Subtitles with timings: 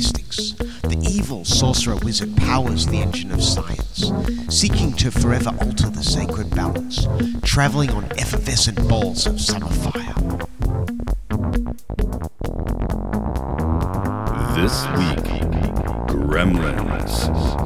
[0.00, 4.10] mystics, the evil sorcerer wizard powers the engine of science,
[4.48, 7.06] seeking to forever alter the sacred balance,
[7.42, 10.14] traveling on effervescent balls of summer fire.
[14.56, 15.26] This week,
[16.08, 17.59] Gremlins.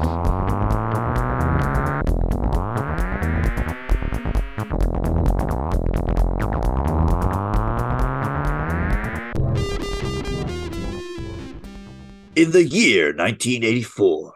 [12.54, 14.32] The year 1984,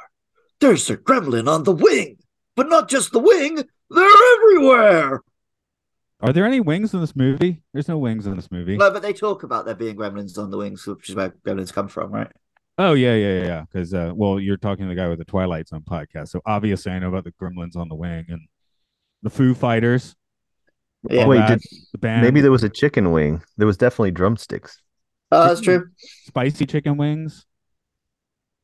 [0.61, 2.19] there's a gremlin on the wing,
[2.57, 5.23] but not just the wing, they're everywhere.
[6.21, 7.63] Are there any wings in this movie?
[7.73, 8.77] There's no wings in this movie.
[8.77, 11.73] No, but they talk about there being gremlins on the wings, which is where gremlins
[11.73, 12.31] come from, right?
[12.77, 13.61] Oh yeah, yeah, yeah, yeah.
[13.73, 16.91] Because uh, well, you're talking to the guy with the Twilight Zone podcast, so obviously
[16.91, 18.49] I know about the Gremlins on the wing and
[19.23, 20.17] the Foo Fighters.
[21.09, 21.27] Yeah.
[21.29, 23.43] Wait, that, did- the band, Maybe there was a chicken wing.
[23.57, 24.83] There was definitely drumsticks.
[25.31, 25.89] Oh, that's true.
[26.27, 27.47] spicy chicken wings.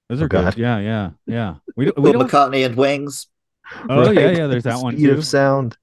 [0.09, 0.45] Those Oh, are good.
[0.45, 0.57] God.
[0.59, 1.55] Yeah, yeah, yeah.
[1.77, 1.99] We don't.
[1.99, 3.27] We Paul McCartney and Wings.
[3.89, 4.37] oh yeah, Right.
[4.37, 4.47] yeah.
[4.47, 5.13] There's that one Speed too.
[5.15, 5.77] of sound.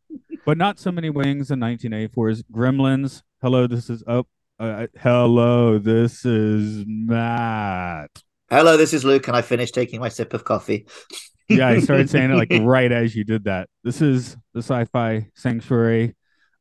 [0.46, 3.24] but not so many wings in 1984's Gremlins.
[3.42, 4.28] Hello, this is up.
[4.60, 8.12] Uh, hello, this is Matt.
[8.50, 10.86] Hello, this is Luke, and I finished taking my sip of coffee.
[11.50, 13.70] yeah, I started saying it like right as you did that.
[13.84, 16.16] This is the sci-fi sanctuary.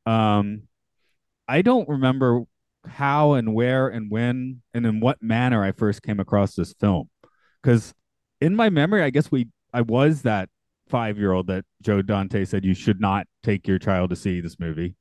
[0.07, 0.63] Um,
[1.47, 2.43] I don't remember
[2.87, 7.11] how and where and when and in what manner I first came across this film,
[7.63, 7.95] because
[8.41, 10.49] in my memory, I guess we I was that
[10.89, 14.97] five-year-old that Joe Dante said you should not take your child to see this movie.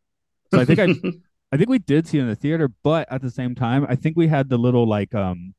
[0.52, 0.90] So I think I
[1.52, 3.96] I think we did see it in the theater, but at the same time, I
[3.96, 5.54] think we had the little like um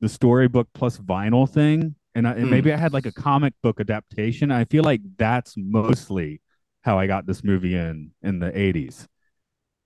[0.00, 2.50] the storybook plus vinyl thing, and, I, and Hmm.
[2.50, 4.50] maybe I had like a comic book adaptation.
[4.50, 6.40] I feel like that's mostly
[6.82, 9.06] how I got this movie in in the '80s,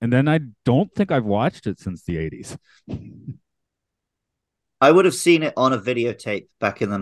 [0.00, 2.56] and then I don't think I've watched it since the '80s.
[4.80, 6.98] I would have seen it on a videotape back in the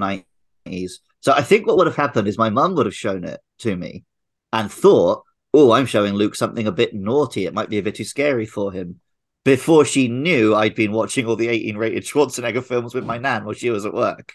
[0.66, 0.92] 90s.
[1.20, 3.76] So I think what would have happened is my mum would have shown it to
[3.76, 4.04] me
[4.52, 5.22] and thought,
[5.52, 7.46] oh, I'm showing Luke something a bit naughty.
[7.46, 9.00] It might be a bit too scary for him.
[9.44, 13.44] Before she knew I'd been watching all the 18 rated Schwarzenegger films with my nan
[13.44, 14.34] while she was at work.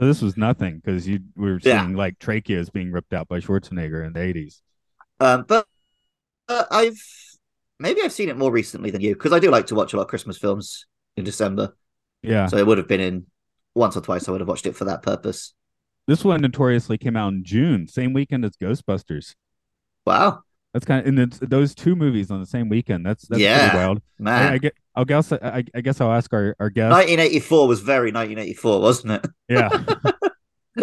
[0.00, 1.96] So this was nothing because you we were seeing Yeah.
[1.96, 4.60] like tracheas being ripped out by Schwarzenegger in the '80s.
[5.20, 5.66] Um, but
[6.48, 7.00] uh, I've
[7.78, 9.96] maybe I've seen it more recently than you because I do like to watch a
[9.96, 11.76] lot of Christmas films in December.
[12.26, 13.26] Yeah, So it would have been in
[13.74, 14.28] once or twice.
[14.28, 15.54] I would have watched it for that purpose.
[16.06, 19.34] this one notoriously came out in June, same weekend as Ghostbusters.
[20.04, 20.42] Wow,
[20.72, 23.04] That's kind of and it's those two movies on the same weekend.
[23.04, 23.70] That's that's Yeah.
[23.70, 23.98] pretty wild.
[23.98, 24.52] I, man.
[24.52, 24.74] I get.
[24.94, 25.32] I'll guess.
[25.32, 26.92] I, I guess I'll ask our our guest.
[26.92, 29.26] 1984 was very 1984, wasn't it?
[29.48, 29.68] Yeah.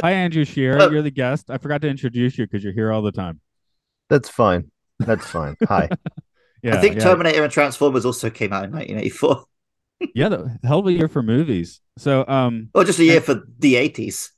[0.01, 0.91] Hi, Andrew Shearer.
[0.91, 1.49] You're the guest.
[1.51, 3.39] I forgot to introduce you because you're here all the time.
[4.09, 4.71] That's fine.
[4.99, 5.55] That's fine.
[5.67, 5.89] Hi.
[6.63, 6.77] Yeah.
[6.77, 7.03] I think yeah.
[7.03, 9.43] Terminator and Transformers also came out in 1984,
[10.15, 11.81] Yeah, the hell of a year for movies.
[11.97, 14.29] So, um, or just a year for the 80s.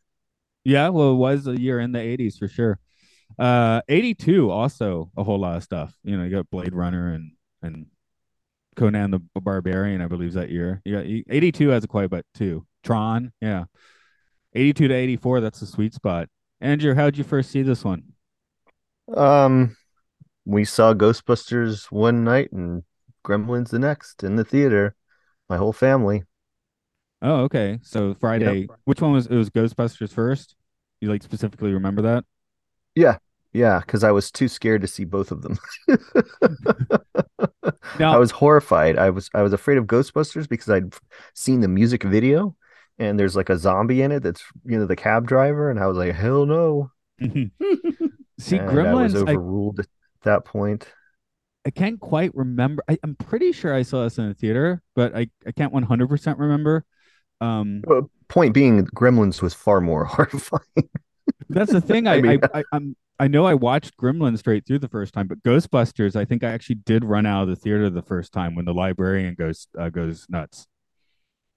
[0.64, 2.80] yeah, well, it was a year in the '80s for sure.
[3.38, 5.94] Uh, '82 also a whole lot of stuff.
[6.04, 7.32] You know, you got Blade Runner and
[7.62, 7.88] and
[8.76, 10.02] Conan the Barbarian.
[10.02, 10.82] I believe is that year.
[10.86, 12.66] You got '82 has a quite a bit too.
[12.84, 13.66] Tron, yeah.
[14.54, 16.30] '82 to '84, that's the sweet spot.
[16.62, 18.04] Andrew, how'd you first see this one?
[19.14, 19.76] Um,
[20.46, 22.84] we saw Ghostbusters one night and
[23.26, 24.96] Gremlins the next in the theater.
[25.50, 26.24] My whole family.
[27.22, 27.80] Oh, okay.
[27.82, 29.36] So Friday, which one was it?
[29.36, 30.56] Was Ghostbusters first?
[31.02, 32.26] You like specifically remember that?
[32.96, 33.18] Yeah,
[33.54, 35.58] yeah, because I was too scared to see both of them.
[38.00, 38.98] Now, I was horrified.
[38.98, 40.94] I was I was afraid of Ghostbusters because I'd
[41.34, 42.56] seen the music video
[42.98, 45.88] and there's like a zombie in it that's you know the cab driver and I
[45.88, 46.92] was like hell no.
[47.20, 49.16] see, and I was Gremlins.
[49.16, 49.88] I, overruled at
[50.24, 50.88] that point.
[51.66, 52.84] I can't quite remember.
[52.88, 56.08] I, I'm pretty sure I saw this in the theater, but I, I can't 100
[56.10, 56.86] percent remember.
[57.42, 57.84] Um,
[58.28, 60.90] point being, Gremlins was far more horrifying.
[61.50, 62.08] that's the thing.
[62.08, 65.14] I, I mean- I, I I'm I know I watched Gremlins straight through the first
[65.14, 68.34] time, but Ghostbusters, I think I actually did run out of the theater the first
[68.34, 70.68] time when the librarian goes uh, goes nuts.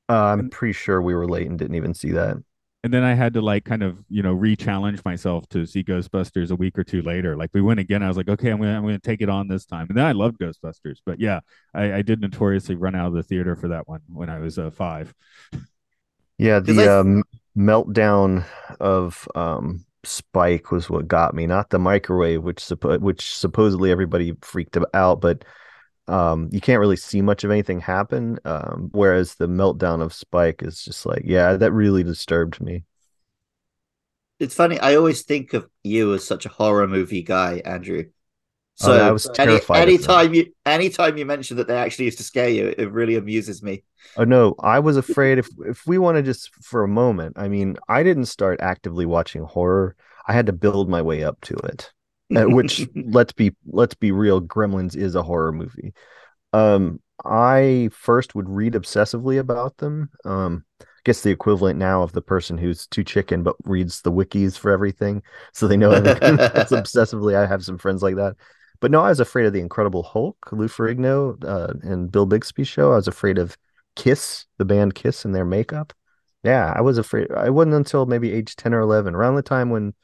[0.08, 2.36] Uh, I'm pretty sure we were late and didn't even see that.
[2.84, 6.50] And then I had to like kind of you know re-challenge myself to see Ghostbusters
[6.50, 7.36] a week or two later.
[7.36, 9.48] Like we went again, I was like, okay, I'm gonna I'm gonna take it on
[9.48, 9.86] this time.
[9.88, 11.40] And then I loved Ghostbusters, but yeah,
[11.74, 14.58] I, I did notoriously run out of the theater for that one when I was
[14.58, 15.12] uh, five.
[16.38, 17.24] Yeah, the I- um,
[17.56, 18.44] meltdown
[18.80, 24.34] of um, Spike was what got me, not the microwave, which suppo- which supposedly everybody
[24.42, 25.44] freaked out, but
[26.08, 28.38] um, you can't really see much of anything happen.
[28.44, 32.84] Um, whereas the meltdown of Spike is just like, yeah, that really disturbed me.
[34.38, 34.78] It's funny.
[34.78, 38.04] I always think of you as such a horror movie guy, Andrew.
[38.76, 39.88] So Oh, I was terrified them.
[39.88, 43.62] anytime you anytime you mention that they actually used to scare you, it really amuses
[43.62, 43.82] me.
[44.16, 47.48] Oh no, I was afraid if if we want to just for a moment, I
[47.48, 49.96] mean, I didn't start actively watching horror.
[50.26, 51.92] I had to build my way up to it.
[52.34, 55.92] Uh, which let's be let's be real, Gremlins is a horror movie.
[56.52, 60.10] Um I first would read obsessively about them.
[60.24, 64.12] Um I guess the equivalent now of the person who's too chicken but reads the
[64.12, 65.22] wikis for everything
[65.52, 66.36] so they know everything.
[66.36, 67.34] That's obsessively.
[67.34, 68.36] I have some friends like that.
[68.80, 72.64] But no, I was afraid of the Incredible Hulk, Lou Ferrigno, uh, and Bill Bixby
[72.64, 72.92] show.
[72.92, 73.56] I was afraid of
[73.96, 75.92] Kiss, the band Kiss, and their makeup.
[76.44, 77.32] Yeah, I was afraid.
[77.32, 79.94] I wasn't until maybe age ten or eleven, around the time when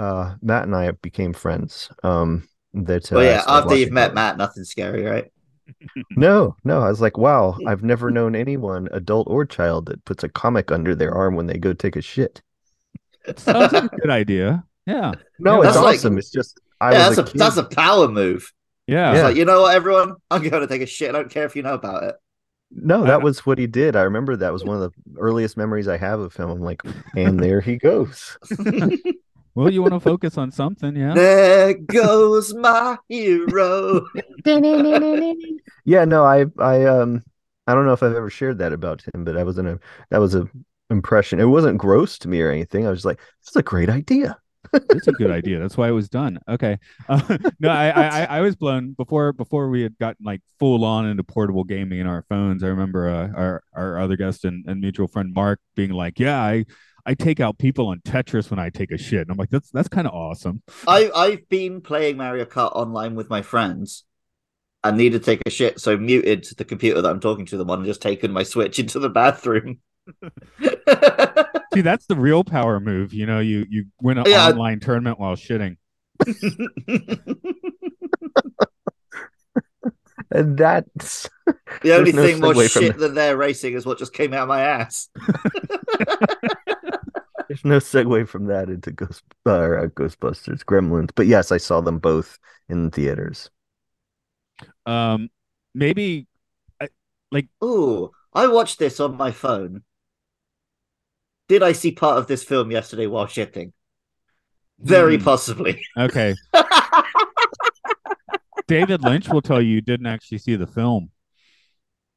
[0.00, 1.90] uh, Matt and I became friends.
[2.02, 4.14] Um, that uh, Well, yeah, started after you've met.
[4.14, 5.30] Matt, nothing's scary, right?
[6.16, 10.24] No, no, I was like, wow, I've never known anyone, adult or child, that puts
[10.24, 12.42] a comic under their arm when they go take a shit.
[13.36, 14.64] Sounds like a good idea.
[14.86, 15.12] Yeah.
[15.38, 16.18] No, Yeah, it's that's like- awesome.
[16.18, 18.52] it's just I yeah, was that's a, a that's a power move.
[18.88, 19.10] Yeah.
[19.12, 19.24] It's Yeah.
[19.28, 20.14] like, you know what, everyone?
[20.30, 21.10] I'm going to take a shit.
[21.10, 22.16] I don't care if you know about it.
[22.72, 23.94] No, that was what he did.
[23.96, 26.50] I remember that was one of the earliest memories I have of him.
[26.50, 26.82] I'm like,
[27.16, 28.36] and there he goes.
[29.54, 31.14] Well, you want to focus on something, yeah?
[31.14, 34.06] there goes my hero.
[35.84, 37.22] Yeah, no, I I um
[37.66, 39.78] I don't know if I've ever shared that about him, but that was an
[40.10, 40.48] that was a
[40.90, 41.40] impression.
[41.40, 42.86] It wasn't gross to me or anything.
[42.86, 44.38] I was just like, this is a great idea.
[44.92, 45.58] It's a good idea.
[45.60, 46.38] That's why it was done.
[46.48, 46.78] Okay.
[47.08, 50.84] Uh, no, I, I I- I was blown before before we had gotten like full
[50.84, 52.62] on into portable gaming in our phones.
[52.62, 56.38] I remember uh, our our other guest and, and mutual friend Mark being like, "Yeah,
[56.40, 56.66] I
[57.06, 59.70] I take out people on Tetris when I take a shit." And I'm like, "That's
[59.70, 64.04] that's kind of awesome." I, I've been playing Mario Kart online with my friends
[64.84, 67.70] and needed to take a shit, so muted the computer that I'm talking to them
[67.70, 69.78] on and just taken my Switch into the bathroom.
[71.74, 73.12] See, that's the real power move.
[73.14, 74.48] You know, you you win an Yeah.
[74.48, 75.76] online tournament while shitting.
[80.32, 81.28] And that's
[81.82, 82.98] The only no thing more shit that.
[83.00, 85.08] than their racing is what just came out of my ass.
[87.50, 91.10] there's no segue from that into Ghost uh, Ghostbusters, Gremlins.
[91.12, 92.38] But yes, I saw them both
[92.68, 93.50] in theaters.
[94.86, 95.30] Um,
[95.74, 96.28] maybe
[96.80, 96.90] I,
[97.32, 99.82] like, Ooh, I watched this on my phone.
[101.48, 103.72] Did I see part of this film yesterday while shitting?
[104.78, 105.24] Very Hmm.
[105.24, 105.82] possibly.
[105.98, 106.34] okay.
[108.68, 111.10] David Lynch will tell you you didn't actually see the film.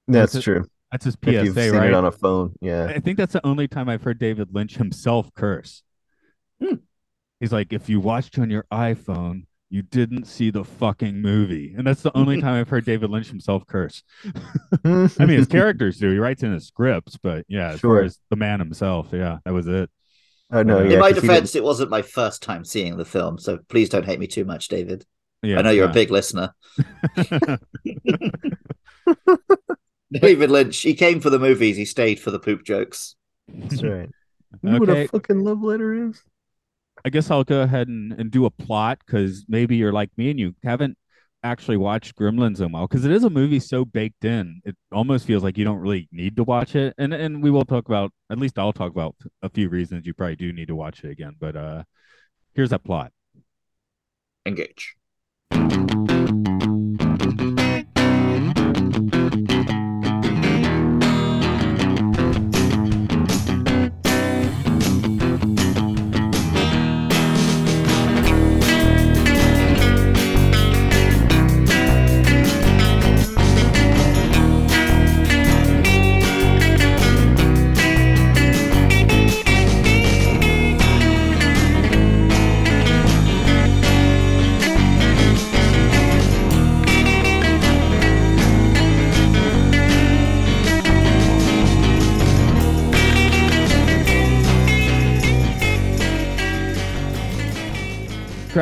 [0.07, 0.65] That's true.
[0.93, 1.87] That's his If you've PSA, seen right?
[1.87, 2.85] it on a phone, yeah.
[2.85, 5.81] I think that's the only time I've heard David Lynch himself curse.
[6.61, 6.75] Hmm.
[7.39, 11.73] He's like, if you watched on your iPhone, you didn't see the fucking movie.
[11.75, 14.03] And that's the only time I've heard David Lynch himself curse.
[14.85, 16.11] I mean, his characters do.
[16.11, 17.97] He writes in his scripts, but yeah, as Sure.
[17.97, 19.89] far as the man himself, yeah, that was it.
[20.51, 20.93] Oh no, In yeah.
[20.93, 24.05] In my 'cause defense, it wasn't my first time seeing the film, so please don't
[24.05, 25.07] hate me too much, David.
[25.41, 25.91] Yeah, I know you're yeah.
[25.91, 26.53] a big listener.
[30.21, 33.15] David Lynch, he came for the movies, he stayed for the poop jokes.
[33.47, 34.09] That's right.
[34.61, 36.21] You know what a fucking love letter is?
[37.03, 40.29] I guess I'll go ahead and, and do a plot because maybe you're like me
[40.29, 40.95] and you haven't
[41.43, 44.61] actually watched Gremlins in a while because it is a movie so baked in.
[44.63, 46.93] It almost feels like you don't really need to watch it.
[46.99, 50.13] And and we will talk about at least I'll talk about a few reasons you
[50.13, 51.35] probably do need to watch it again.
[51.39, 51.83] But uh
[52.53, 53.11] here's that plot.
[54.45, 54.95] Engage.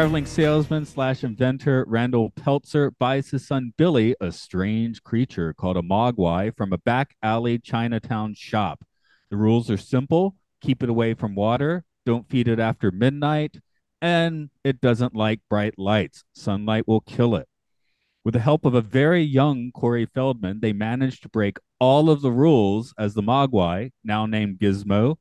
[0.01, 5.83] Traveling salesman slash inventor Randall Peltzer buys his son Billy a strange creature called a
[5.83, 8.83] mogwai from a back alley Chinatown shop.
[9.29, 13.59] The rules are simple keep it away from water, don't feed it after midnight,
[14.01, 16.23] and it doesn't like bright lights.
[16.33, 17.47] Sunlight will kill it.
[18.25, 22.23] With the help of a very young Corey Feldman, they manage to break all of
[22.23, 25.17] the rules as the Mogwai, now named Gizmo,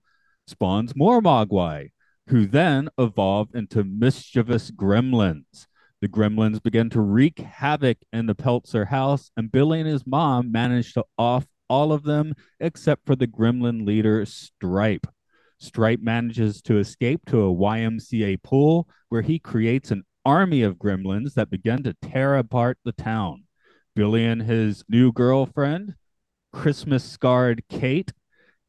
[0.46, 1.90] spawns more Mogwai,
[2.30, 5.66] who then evolve into mischievous gremlins.
[6.00, 10.52] The gremlins begin to wreak havoc in the Peltzer house, and Billy and his mom
[10.52, 15.08] manage to off all of them except for the gremlin leader, Stripe.
[15.58, 21.34] Stripe manages to escape to a YMCA pool where he creates an army of gremlins
[21.34, 23.42] that begin to tear apart the town.
[23.96, 25.96] Billy and his new girlfriend,
[26.52, 28.12] Christmas scarred Kate,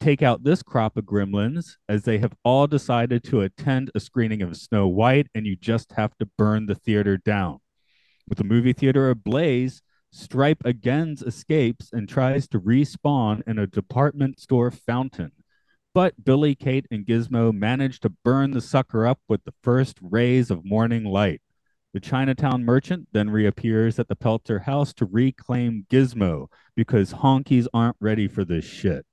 [0.01, 4.41] take out this crop of gremlins as they have all decided to attend a screening
[4.41, 7.59] of Snow White, and you just have to burn the theater down.
[8.27, 9.81] With the movie theater ablaze,
[10.11, 15.31] Stripe again escapes and tries to respawn in a department store fountain.
[15.93, 20.51] But Billy, Kate, and Gizmo manage to burn the sucker up with the first rays
[20.51, 21.41] of morning light.
[21.93, 27.97] The Chinatown merchant then reappears at the Peltzer house to reclaim Gizmo because honkies aren't
[27.99, 29.05] ready for this shit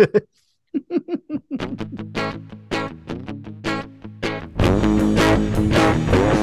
[0.00, 0.26] good.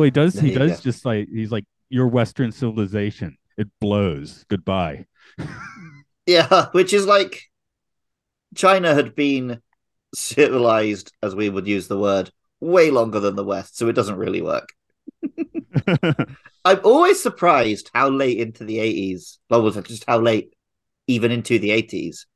[0.00, 0.32] Well, he does.
[0.32, 0.82] There He does go.
[0.82, 3.36] just like he's like your Western civilization.
[3.58, 4.46] It blows.
[4.48, 5.06] Goodbye.
[6.26, 7.42] Yeah, which is like
[8.54, 9.60] China had been
[10.14, 12.30] civilized, as we would use the word,
[12.60, 14.68] way longer than the West, so it doesn't really work.
[16.64, 20.54] I'm always surprised how late into the 80s, well, was it just how late
[21.08, 22.26] even into the 80s,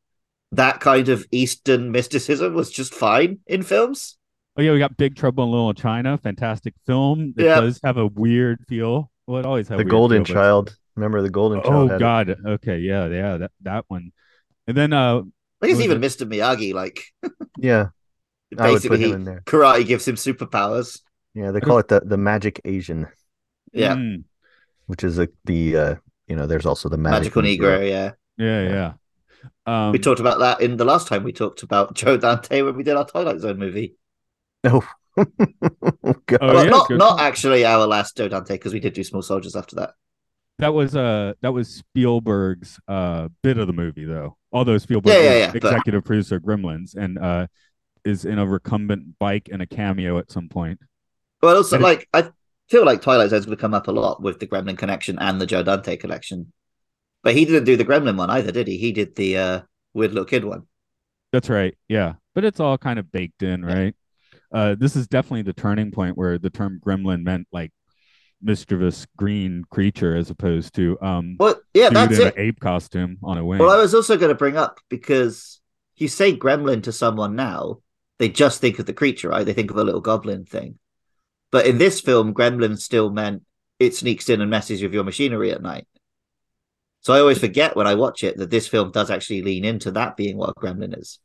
[0.52, 4.16] that kind of Eastern mysticism was just fine in films.
[4.56, 6.18] Oh yeah, we got Big Trouble in Little China.
[6.18, 7.34] Fantastic film.
[7.36, 7.60] It Yeah.
[7.60, 9.10] does have a weird feel.
[9.26, 10.76] Well, it always had a The Golden feel, but- Child.
[10.96, 11.74] Remember the Golden Child?
[11.74, 12.38] Oh had it?
[12.38, 12.46] God.
[12.54, 12.78] Okay.
[12.78, 13.08] Yeah.
[13.08, 13.36] Yeah.
[13.38, 14.12] That that one.
[14.68, 16.26] And then uh, I think it's even it- Mr.
[16.30, 17.00] Miyagi, like
[17.58, 17.88] Yeah,
[18.56, 19.42] basically put he- in there.
[19.46, 21.00] karate gives him superpowers.
[21.34, 23.08] Yeah, they call it the the Magic Asian,
[23.72, 23.96] Yeah.
[23.96, 24.22] mm,
[24.86, 25.94] which is a, the uh,
[26.28, 28.12] you know, there's also the Magic Magical Negro, yeah.
[28.38, 28.92] yeah, yeah.
[29.66, 32.76] Um, we talked about that in the last time we talked about Joe Dante when
[32.76, 33.96] we did our Twilight Zone movie.
[35.16, 36.38] Oh, God.
[36.42, 39.22] Oh, well, yeah, not not actually our last Joe Dante because we did do Small
[39.22, 39.94] Soldiers after that.
[40.58, 44.36] that was uh that was Spielberg's uh bit of the movie though.
[44.52, 47.46] Although Spielberg Yeah, yeah, is yeah, but- executive producer Gremlins and uh
[48.04, 50.80] is in a recumbent bike and a cameo at some point.
[51.42, 52.30] Well, also But it- like I
[52.68, 55.40] feel like Twilight Zone's going to come up a lot with the Gremlin connection and
[55.40, 56.52] the Joe Dante connection.
[57.22, 58.78] But he didn't do the Gremlin one either, did he?
[58.78, 59.60] He did the uh,
[59.94, 60.66] weird little kid one.
[61.32, 61.76] That's right.
[61.88, 62.14] Yeah.
[62.34, 63.94] But it's all kind of baked in, right?
[64.54, 67.72] Uh, this is definitely the turning point where the term gremlin meant like
[68.40, 72.36] mischievous green creature as opposed to um Well, yeah, that's in it.
[72.36, 73.58] an ape costume on a wing.
[73.58, 75.60] Well, I was also going to bring up because
[75.96, 77.78] you say gremlin to someone now,
[78.18, 79.44] they just think of the creature, right?
[79.44, 80.78] They think of a little goblin thing.
[81.50, 83.42] But in this film, gremlin still meant
[83.78, 85.86] it sneaks in and messes with your machinery at night.
[87.00, 89.90] So I always forget when I watch it that this film does actually lean into
[89.92, 91.18] that being what a gremlin is.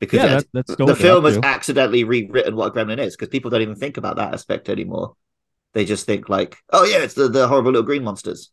[0.00, 3.50] Because yeah, that, that's the film has accidentally rewritten what a gremlin is because people
[3.50, 5.14] don't even think about that aspect anymore.
[5.72, 8.50] They just think like, oh yeah, it's the, the horrible little green monsters.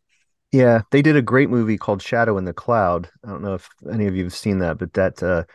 [0.52, 3.10] Yeah, they did a great movie called Shadow in the Cloud.
[3.26, 5.46] I don't know if any of you have seen that, but that uh,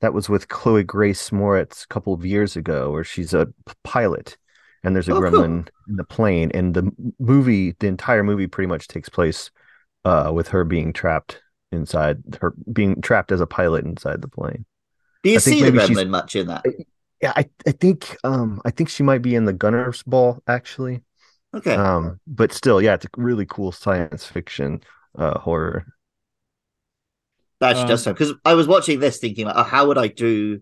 [0.00, 3.74] that was with Chloe Grace Moretz a couple of years ago, where she's a p-
[3.84, 4.36] pilot
[4.84, 5.30] and there's a Oh, cool.
[5.30, 9.50] gremlin in the plane, and the movie, the entire movie, pretty much takes place
[10.04, 11.40] uh, with her being trapped
[11.72, 14.66] inside, her being trapped as a pilot inside the plane.
[15.24, 16.66] Do you I see the maybe gremlin much in that?
[17.20, 21.02] Yeah, I, I think um I think she might be in the Gunner's Ball actually.
[21.54, 21.84] Okay.
[21.84, 24.82] Um, but still, yeah, it's a really cool science fiction
[25.18, 25.86] uh horror.
[27.60, 29.98] That actually does Um, sound because I was watching this thinking like, oh, how would
[29.98, 30.60] I do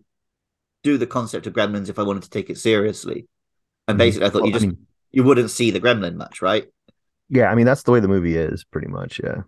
[0.84, 3.28] do the concept of gremlins if I wanted to take it seriously?
[3.88, 3.98] And Mhm.
[3.98, 6.68] basically, I thought you Well, I just mean, you wouldn't see the gremlin much, right?
[7.28, 9.20] Yeah, I mean that's the way the movie is, pretty much.
[9.22, 9.42] Yeah,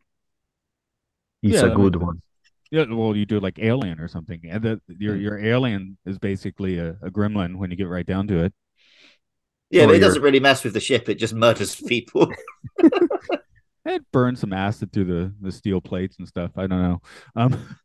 [1.43, 2.23] it's Yeah, a that good makes one.
[2.73, 5.21] Yeah, well, you do like Alien or something, and the, your Mm.
[5.21, 8.55] your alien is basically a, a gremlin when you get right down to it.
[9.69, 12.33] Yeah, but it doesn't really mess with the ship; it just murders people.
[13.85, 16.53] it burns some acid through the the steel plates and stuff.
[16.57, 17.01] I don't know.
[17.37, 17.77] Um,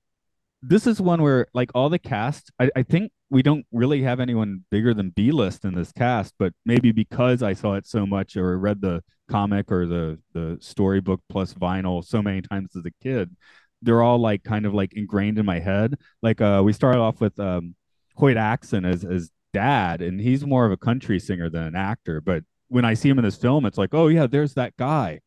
[0.62, 4.20] this is one where like all the cast, I, I think we don't really have
[4.20, 8.06] anyone bigger than B list in this cast, but maybe because I saw it so
[8.06, 12.86] much or read the comic or the the storybook plus vinyl so many times as
[12.86, 13.36] a kid,
[13.82, 15.96] they're all like kind of like ingrained in my head.
[16.22, 17.74] Like uh we started off with um
[18.16, 22.20] Hoyt Axton as as dad, and he's more of a country singer than an actor,
[22.20, 25.20] but when I see him in this film, it's like, oh yeah, there's that guy.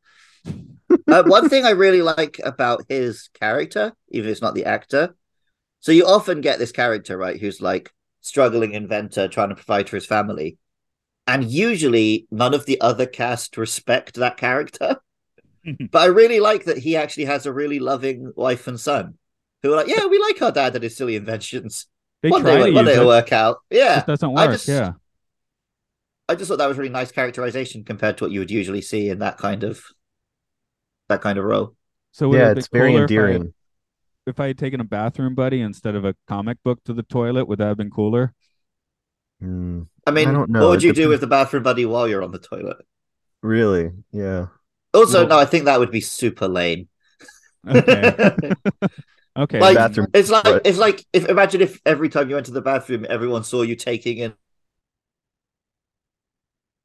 [1.07, 5.15] uh, one thing I really like about his character, even if it's not the actor,
[5.83, 7.91] so you often get this character, right, who's like
[8.21, 10.57] struggling inventor trying to provide for his family.
[11.27, 14.97] And usually none of the other cast respect that character.
[15.91, 19.17] but I really like that he actually has a really loving wife and son
[19.61, 21.87] who are like, yeah, we like our dad and his silly inventions.
[22.21, 23.57] They one try day, to one day it, it'll work out.
[23.69, 23.99] Yeah.
[23.99, 24.51] It doesn't I work.
[24.55, 24.93] just- yeah.
[26.29, 29.09] I just thought that was really nice characterization compared to what you would usually see
[29.09, 29.83] in that kind of
[31.09, 31.75] that kind of role.
[32.11, 33.53] So Yeah, have it's very cooler if I- endearing.
[34.25, 37.45] If I, had taken a bathroom buddy instead of a comic book to the toilet,
[37.45, 38.33] would that have been cooler?
[39.43, 40.61] Mm, I mean, don't know.
[40.61, 42.77] what would It you do with the bathroom buddy while you're on the toilet?
[43.41, 43.91] really?
[44.13, 44.47] Yeah.
[44.93, 46.87] Also, Well- no, I think that would be super lame.
[47.67, 48.51] Okay.
[49.37, 49.59] okay.
[49.59, 50.61] Like, Bathroom It's like Right.
[50.65, 53.75] it's like if imagine if every time you went to the bathroom, everyone saw you
[53.75, 54.33] taking in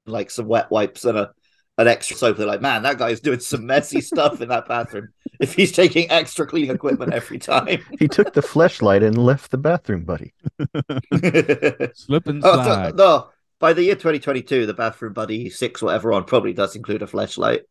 [0.07, 1.33] like some wet wipes and a
[1.77, 2.37] an extra soap.
[2.37, 5.09] They're like, man, that guy's doing some messy stuff in that bathroom.
[5.39, 7.81] If he's taking extra cleaning equipment every time.
[7.99, 10.33] He took the flashlight and left the bathroom, buddy.
[11.95, 12.97] Slip and Oh, slide.
[12.97, 13.29] no,
[13.61, 17.63] by the year 2022, the bathroom buddy six whatever on probably does include a flashlight.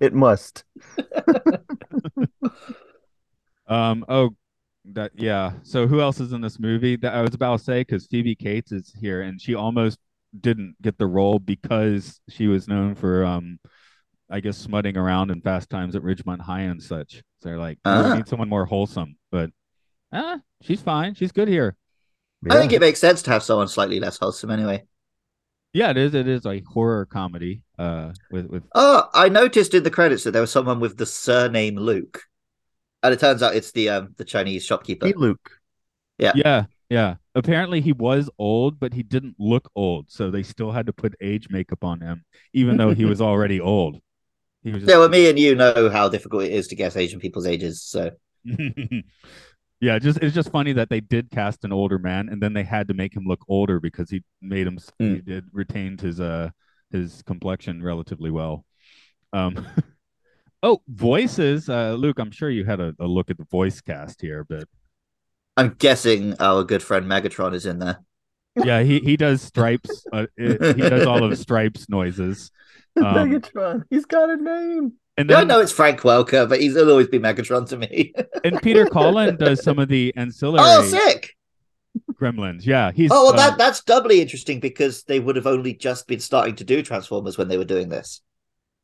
[0.00, 0.64] It must.
[3.68, 4.04] Um.
[4.08, 4.30] Oh,
[4.92, 5.54] that yeah.
[5.62, 6.96] So who else is in this movie?
[6.96, 9.98] That I was about to say because Phoebe Cates is here, and she almost
[10.40, 13.58] didn't get the role because she was known for um,
[14.30, 17.14] I guess smutting around in Fast Times at Ridgemont High and such.
[17.40, 18.14] So they're like, we Ah.
[18.14, 19.16] need someone more wholesome.
[19.32, 19.50] But
[20.12, 21.14] ah, she's fine.
[21.14, 21.76] She's good here.
[22.48, 24.84] I think it makes sense to have someone slightly less wholesome anyway.
[25.76, 26.14] Yeah, it is.
[26.14, 27.60] It is a horror comedy.
[27.78, 31.04] Uh, with with Oh, I noticed in the credits that there was someone with the
[31.04, 32.22] surname Luke,
[33.02, 35.06] and it turns out it's the um the Chinese shopkeeper.
[35.06, 35.50] Hey, Luke.
[36.16, 36.32] Yeah.
[36.34, 37.16] Yeah, yeah.
[37.34, 41.14] Apparently he was old, but he didn't look old, so they still had to put
[41.20, 44.00] age makeup on him, even though he was already old.
[44.64, 46.96] He was just Yeah, well, me and you know how difficult it is to guess
[46.96, 47.82] Asian people's ages.
[47.82, 48.12] So
[49.80, 52.62] yeah, just it's just funny that they did cast an older man and then they
[52.64, 55.24] had to make him look older because he made him he Mm.
[55.24, 56.50] did retained his uh
[56.90, 58.64] his complexion relatively well.
[59.32, 59.66] Um
[60.62, 61.68] oh, voices.
[61.68, 64.64] Uh Luke, I'm sure you had a, a look at the voice cast here, but
[65.56, 67.98] I'm guessing our good friend Megatron is in there.
[68.56, 72.50] yeah, he he does Stripe's uh, it- he does all of Stripe's noises.
[72.98, 73.82] Um, Megatron.
[73.90, 74.94] He's got a name.
[75.18, 78.12] And then know it's Frank Welker, but he's he'll always be Megatron to me.
[78.44, 81.36] and Peter Cullen does some of the ancillary oh, sick!
[82.12, 82.66] gremlins.
[82.66, 86.06] Yeah, he's Oh, well, uh, that that's doubly interesting because they would have only just
[86.06, 88.20] been starting to do Transformers when they were doing this.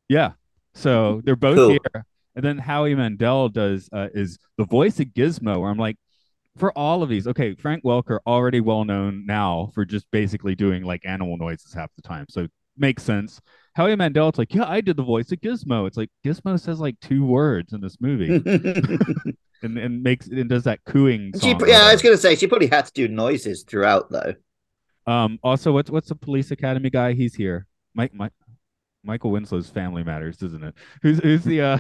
[0.09, 0.33] Yeah.
[0.75, 1.71] So they're both Cool.
[1.71, 2.07] here.
[2.35, 5.99] And then Howie Mandel does uh, is the voice of Gizmo, where I'm like,
[6.57, 10.83] for all of these, okay, Frank Welker already well known now for just basically doing
[10.83, 12.27] like animal noises half the time.
[12.29, 13.41] So makes sense.
[13.75, 15.87] Howie Mandel, it's like, yeah, I did the voice of Gizmo.
[15.87, 18.29] It's like Gizmo says like two words in this movie
[19.63, 21.63] and, and makes it and does that cooing she, song.
[21.63, 24.35] or yeah, I was gonna say she probably had to do noises throughout though.
[25.07, 27.15] Um also what's what's the police academy guy?
[27.15, 27.67] He's here.
[27.95, 28.33] Mike Mike
[29.05, 30.75] Michael Winslow's Family Matters, isn't it?
[31.03, 31.79] Who's who's the uh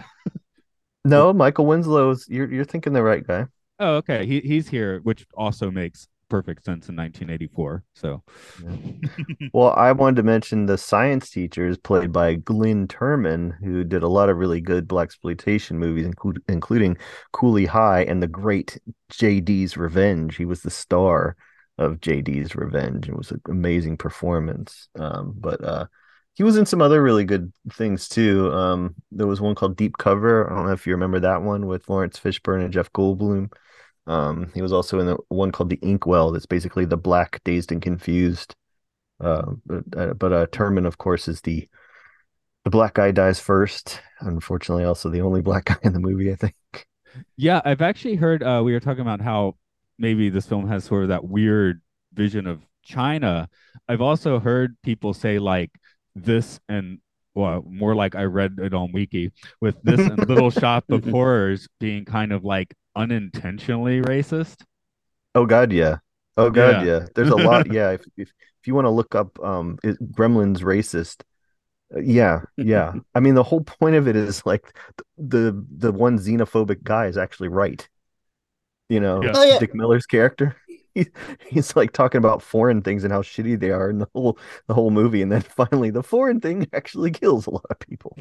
[1.05, 2.27] No, Michael Winslow's.
[2.29, 3.47] You're you're thinking the right guy.
[3.79, 4.25] Oh, okay.
[4.27, 7.85] He he's here, which also makes perfect sense in 1984.
[7.93, 8.23] So,
[9.53, 14.03] Well, I wanted to mention the science teacher is played by Glenn Turman, who did
[14.03, 16.97] a lot of really good black exploitation movies, include, including
[17.33, 18.81] Cooley High and the great
[19.13, 20.37] JD's Revenge.
[20.37, 21.37] He was the star
[21.77, 23.11] of JD's Revenge.
[23.11, 24.89] It was an amazing performance.
[24.99, 25.87] Um, but uh,
[26.33, 28.51] he was in some other really good things too.
[28.55, 30.51] Um, there was one called Deep Cover.
[30.51, 33.53] I don't know if you remember that one with Laurence Fishburne and Jeff Goldblum.
[34.07, 36.33] Um, he was also in the one called The Inkwell.
[36.33, 38.55] That's basically the black, dazed and confused.
[39.21, 41.69] Uh, but uh, but uh, Turman, of course, is the
[42.65, 44.01] the black guy dies first.
[44.21, 46.33] Unfortunately, also the only black guy in the movie.
[46.33, 46.55] I think.
[47.37, 49.57] yeah, I've actually heard uh, we were talking about how
[49.99, 51.81] maybe this film has sort of that weird
[52.13, 53.49] vision of China.
[53.89, 55.71] I've also heard people say like
[56.15, 56.99] this and
[57.35, 61.69] well, more like I read it on Wiki with this and Little Shop of Horrors
[61.81, 64.65] being kind of like unintentionally racist.
[65.35, 65.99] Oh God, yeah.
[66.37, 66.87] Oh God, Yeah.
[66.87, 67.07] yeah.
[67.15, 67.67] There's a lot.
[67.71, 71.23] Yeah, if if, if you want to look up um it, Gremlins racist,
[71.95, 72.95] Yeah, yeah.
[73.15, 74.77] I mean, the whole point of it is like
[75.19, 77.87] the the one xenophobic guy is actually right.
[78.89, 79.33] You know, Yeah.
[79.35, 79.59] Oh, yeah.
[79.59, 80.57] Dick Miller's character.
[80.95, 81.07] He,
[81.49, 84.75] he's like talking about foreign things and how shitty they are in the whole the
[84.75, 88.19] whole movie, and then finally the foreign thing actually kills a lot of people.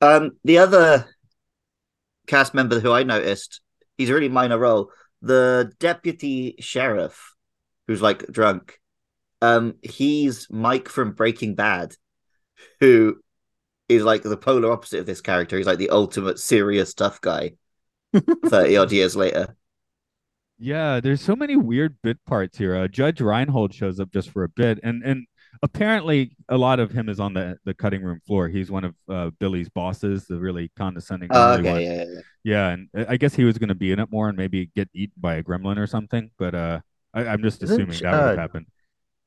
[0.00, 1.06] Um, the other
[2.28, 3.60] cast member who I noticed,
[3.96, 4.90] he's a really minor role.
[5.22, 7.34] The deputy sheriff,
[7.88, 8.78] who's like drunk.
[9.42, 11.94] Um, he's Mike from Breaking Bad,
[12.80, 13.16] who
[13.88, 15.56] is like the polar opposite of this character.
[15.56, 17.52] He's like the ultimate serious tough guy.
[18.46, 19.56] Thirty odd years later.
[20.58, 22.74] Yeah, there's so many weird bit parts here.
[22.74, 25.26] Uh, Judge Reinhold shows up just for a bit, and and
[25.62, 28.48] apparently a lot of him is on the the cutting room floor.
[28.48, 31.30] He's one of uh, Billy's bosses, the really condescending.
[31.32, 32.20] Oh, okay, yeah, yeah, yeah.
[32.44, 34.70] Yeah, and I I guess he was going to be in it more and maybe
[34.74, 36.30] get eaten by a gremlin or something.
[36.38, 36.80] But uh,
[37.14, 38.66] I, I'm just Isn't assuming Ch- that would have uh, happened.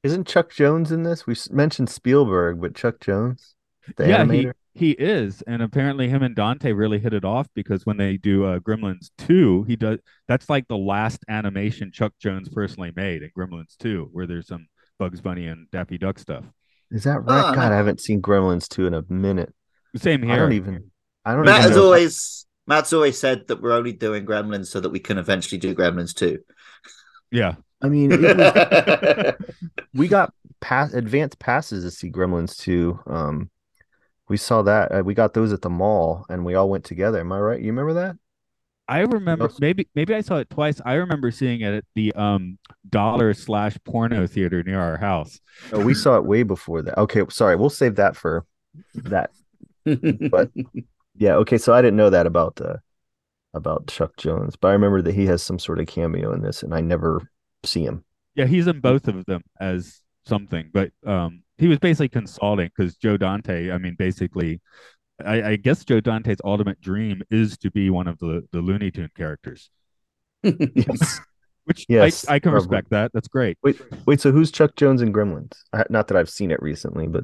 [0.04, 1.28] Isn't Chuck Jones in this?
[1.28, 3.56] We mentioned Spielberg, but Chuck Jones,
[3.98, 4.54] the yeah, animator.
[4.54, 8.18] he he is, and apparently him and Dante really hit it off because when they
[8.18, 13.22] do uh, Gremlins two, he does that's like the last animation Chuck Jones personally made
[13.22, 14.68] in Gremlins two, where there's some
[15.02, 16.44] Bugs Bunny and Daffy Duck stuff.
[16.92, 17.50] Is that right?
[17.50, 17.72] Oh, God.
[17.72, 19.52] I haven't seen Gremlins 2 in a minute.
[19.96, 20.34] Same here.
[20.34, 20.92] I don't even
[21.26, 21.86] I don't Matt even has know.
[21.86, 25.74] always Matt's always said that we're only doing Gremlins so that we can eventually do
[25.74, 26.38] Gremlins two.
[27.32, 29.34] Yeah, I mean, it was,
[29.96, 33.00] we got pass advanced passes to see Gremlins 2.
[33.08, 33.50] Um
[34.30, 34.92] we saw that.
[34.92, 37.20] Uh, we got those at the mall and we all went together.
[37.20, 37.60] Am I right?
[37.60, 38.18] You remember that?
[38.88, 39.60] I remember Yes.
[39.60, 40.82] maybe maybe I saw it twice.
[40.84, 42.58] I remember seeing it at the um
[42.90, 45.40] dollar slash porno theater near our house.
[45.72, 46.98] Oh, we saw it way before that.
[46.98, 47.56] Okay, sorry.
[47.56, 48.46] We'll save that for
[48.96, 49.30] that.
[49.86, 50.52] But
[51.18, 51.58] yeah, okay.
[51.58, 52.78] So I didn't know that about uh
[53.54, 56.64] about Chuck Jones, but I remember that he has some sort of cameo in this,
[56.64, 57.22] and I never
[57.64, 58.04] see him.
[58.36, 62.96] Yeah, he's in both of them as something, but um, he was basically consulting because
[62.96, 63.72] Joe Dante.
[63.72, 64.62] I mean, basically,
[65.26, 68.92] I, I guess Joe Dante's ultimate dream is to be one of the the Looney
[68.92, 69.70] Tune characters,
[70.44, 71.20] Yes.
[71.66, 72.68] which Yes, I, I can probably.
[72.68, 73.12] respect that.
[73.14, 73.58] That's great.
[73.64, 74.20] Wait, wait.
[74.22, 75.54] So who's Chuck Jones in Gremlins?
[75.74, 77.24] I, not that I've seen it recently, but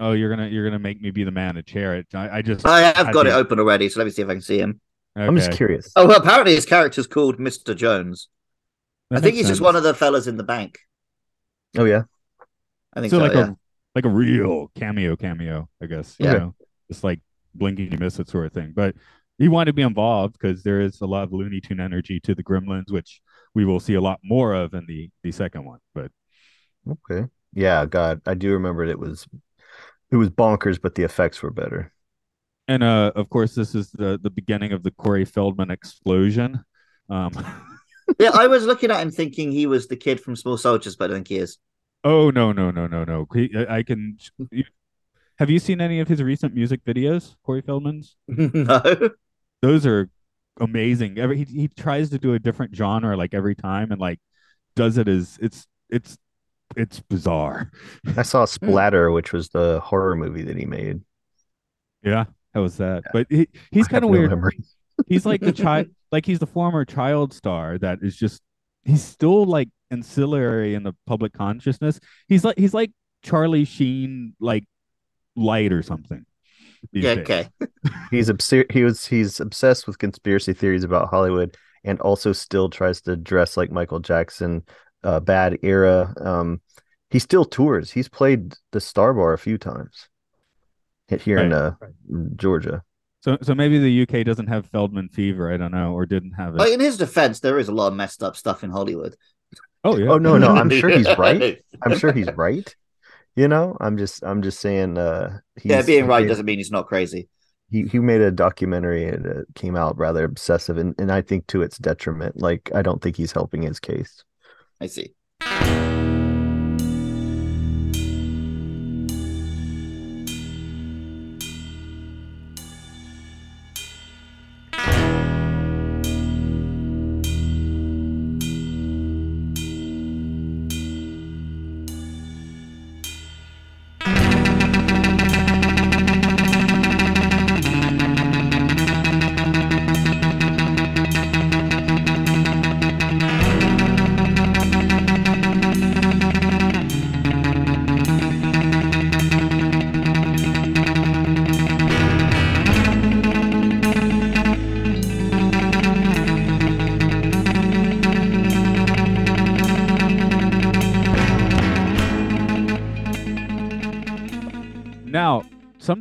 [0.00, 2.06] Oh, you're gonna you're gonna make me be the man to chair it.
[2.14, 4.22] I, I just I have had got to- it open already, so let me see
[4.22, 4.80] if I can see him.
[5.16, 5.90] I'm just curious.
[5.96, 7.74] Oh well, apparently his character's called Mr.
[7.74, 8.28] Jones.
[9.10, 10.78] That I think makes he's just one of the fellas in the bank.
[11.76, 12.02] Oh yeah,
[12.94, 13.24] I think so so.
[13.24, 13.48] like yeah.
[13.50, 13.54] a
[13.96, 16.14] like a real cameo cameo, I guess.
[16.20, 16.32] Yeah.
[16.32, 16.54] You know,
[16.88, 17.20] just like
[17.54, 18.72] blinking you miss it sort of thing.
[18.74, 18.96] But
[19.38, 22.34] he wanted to be involved because there is a lot of Looney Tune energy to
[22.34, 23.20] the Gremlins, which
[23.54, 25.80] we will see a lot more of in the the second one.
[25.94, 26.10] But
[26.88, 27.28] okay.
[27.54, 29.26] Yeah, God, I do remember it was
[30.10, 31.92] it was bonkers, but the effects were better.
[32.68, 36.64] and uh, of course, this is the the beginning of the Corey Feldman explosion.
[37.10, 37.32] Um,
[38.18, 41.10] yeah, I was looking at him thinking he was the kid from Small Soldiers, but
[41.10, 41.58] I think he is.
[42.04, 43.26] oh no no no no no!
[43.34, 44.18] He, I I can.
[45.38, 48.16] Have you seen any of his recent music videos, Corey Feldman's?
[48.26, 48.82] no.
[49.62, 50.10] those are
[50.60, 51.18] amazing.
[51.18, 54.18] Every he, he tries to do a different genre like every time and like
[54.74, 56.18] does it as it's it's
[56.76, 57.70] it's bizarre.
[58.16, 58.50] I saw hmm.
[58.50, 61.00] Splatter, which was the horror movie that he made.
[62.02, 62.24] Yeah,
[62.54, 63.04] how was that?
[63.12, 64.30] But he he's kind of no weird.
[64.30, 64.58] memory.
[65.06, 68.42] He's like the child like he's the former child star that is just
[68.82, 72.00] he's still like ancillary in the public consciousness.
[72.26, 72.90] He's like he's like
[73.22, 74.64] Charlie Sheen like
[75.38, 76.24] light or something.
[76.92, 77.48] Yeah, okay.
[78.10, 83.00] He's obs- he was he's obsessed with conspiracy theories about Hollywood and also still tries
[83.02, 84.62] to dress like Michael Jackson,
[85.02, 86.12] uh, bad era.
[86.20, 86.60] Um,
[87.10, 87.90] he still tours.
[87.90, 90.08] He's played the Star Bar a few times
[91.08, 91.58] hit here in Right.
[91.58, 91.72] uh,
[92.36, 92.82] Georgia.
[93.20, 96.54] So so maybe the UK doesn't have Feldman fever, I don't know, or didn't have
[96.56, 96.68] it.
[96.72, 99.16] In his defense, there is a lot of messed up stuff in Hollywood.
[99.84, 100.10] oh yeah.
[100.10, 101.60] Oh no, no, I'm sure he's right.
[101.82, 102.72] I'm sure he's right.
[103.38, 106.72] You know, I'm just I'm just saying uh he's, yeah, being right doesn't mean he's
[106.72, 107.28] not crazy.
[107.70, 111.46] he he made a documentary and it came out rather obsessive and, and I think
[111.46, 112.40] to its detriment.
[112.40, 114.24] Like I don't think he's helping his case.
[114.80, 115.14] I see.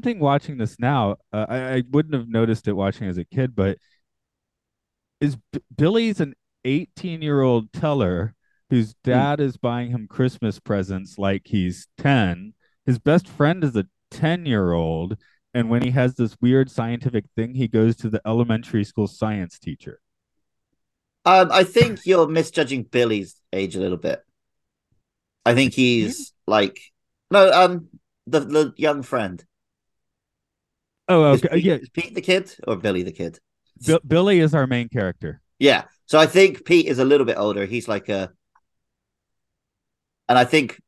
[0.08, 3.56] Something watching this now, uh, I, I wouldn't have noticed it watching as a kid,
[3.56, 3.78] but
[5.20, 8.34] is B- Billy's an 18 year old teller
[8.70, 12.54] whose dad is buying him Christmas presents like he's 10.
[12.86, 15.18] His best friend is a 10 year old.
[15.54, 19.58] And when he has this weird scientific thing, he goes to the elementary school science
[19.58, 20.00] teacher.
[21.26, 24.22] Um, I think you're misjudging Billy's age a little bit.
[25.46, 26.80] I think he's like
[27.32, 27.88] no, um,
[28.28, 29.44] the the young friend.
[31.08, 31.44] Oh, Is.
[31.44, 31.76] Uh, Pete, Yeah.
[31.76, 33.40] is Pete the kid or Billy the kid?
[33.86, 35.42] Bi- Billy is our main character.
[35.60, 35.86] Yeah.
[36.06, 37.66] So I think Pete is a little bit older.
[37.66, 38.32] He's like a,
[40.30, 40.82] and I think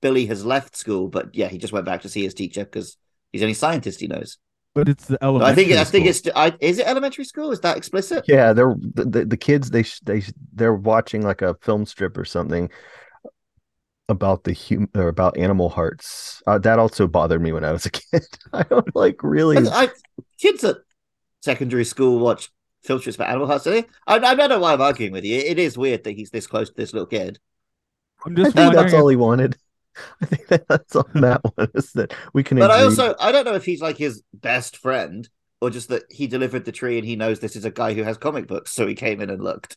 [0.00, 2.96] Billy has left school, but yeah, he just went back to see his teacher because
[3.32, 4.38] he's the only scientist he knows.
[4.74, 6.08] But it's the But elementary I think I think school.
[6.08, 7.50] it's I, is it elementary school?
[7.52, 8.24] Is that explicit?
[8.26, 12.24] Yeah, they're the, the, the kids they they they're watching like a film strip or
[12.24, 12.70] something
[14.08, 16.42] about the human or about animal hearts.
[16.46, 18.24] Uh, that also bothered me when I was a kid.
[18.52, 19.58] I don't like really.
[19.68, 19.88] I, I-
[20.38, 20.76] kids at
[21.42, 22.50] secondary school watch
[22.84, 23.64] film strips about animal hearts.
[23.64, 23.84] do they?
[24.06, 25.38] I, I don't know why I'm arguing with you.
[25.38, 27.38] It is weird that he's this close to this little kid.
[28.24, 29.56] I'm I just think that's all he wanted.
[30.20, 32.58] I think that that's on that one is that we can.
[32.58, 35.28] But I also I don't know if he's like his best friend
[35.60, 38.02] or just that he delivered the tree and he knows this is a guy who
[38.02, 39.76] has comic books, so he came in and looked.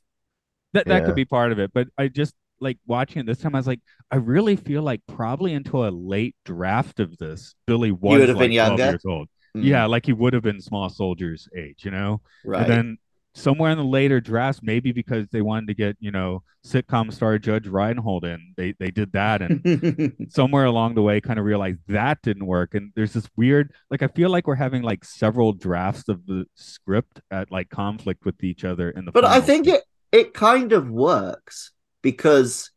[0.74, 1.06] that that Yeah.
[1.06, 1.72] could be part of it.
[1.74, 3.56] But I just like watching it this time.
[3.56, 7.91] I was like, I really feel like probably until a late draft of this, Billy
[7.91, 8.84] was like been 12 younger?
[8.84, 9.28] years old.
[9.58, 12.22] Mm, Yeah, like he would have been small soldiers age, you know.
[12.43, 12.62] right.
[12.62, 12.98] And then
[13.34, 17.38] somewhere in the later drafts, maybe because they wanted to get you know sitcom star
[17.39, 21.80] Judge Reinhold in, they they did that, and somewhere along the way, kind of realized
[21.88, 22.74] that didn't work.
[22.76, 26.45] And there's this weird, like I feel like we're having like several drafts of the
[26.56, 29.12] script at like conflict with each other in the.
[29.12, 32.72] But I think it it kind of works because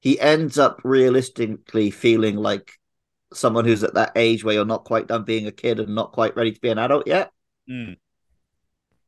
[0.00, 2.72] he ends up realistically feeling like
[3.32, 6.12] someone who's at that age where you're not quite done being a kid and not
[6.12, 7.30] quite ready to be an adult yet.
[7.68, 7.96] Mm.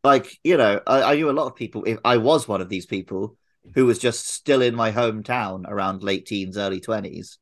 [0.02, 1.84] Like, you know, I, I knew a lot of people.
[1.84, 3.36] If I was one of these people
[3.74, 7.38] who was just still in my hometown around late teens, early 20s.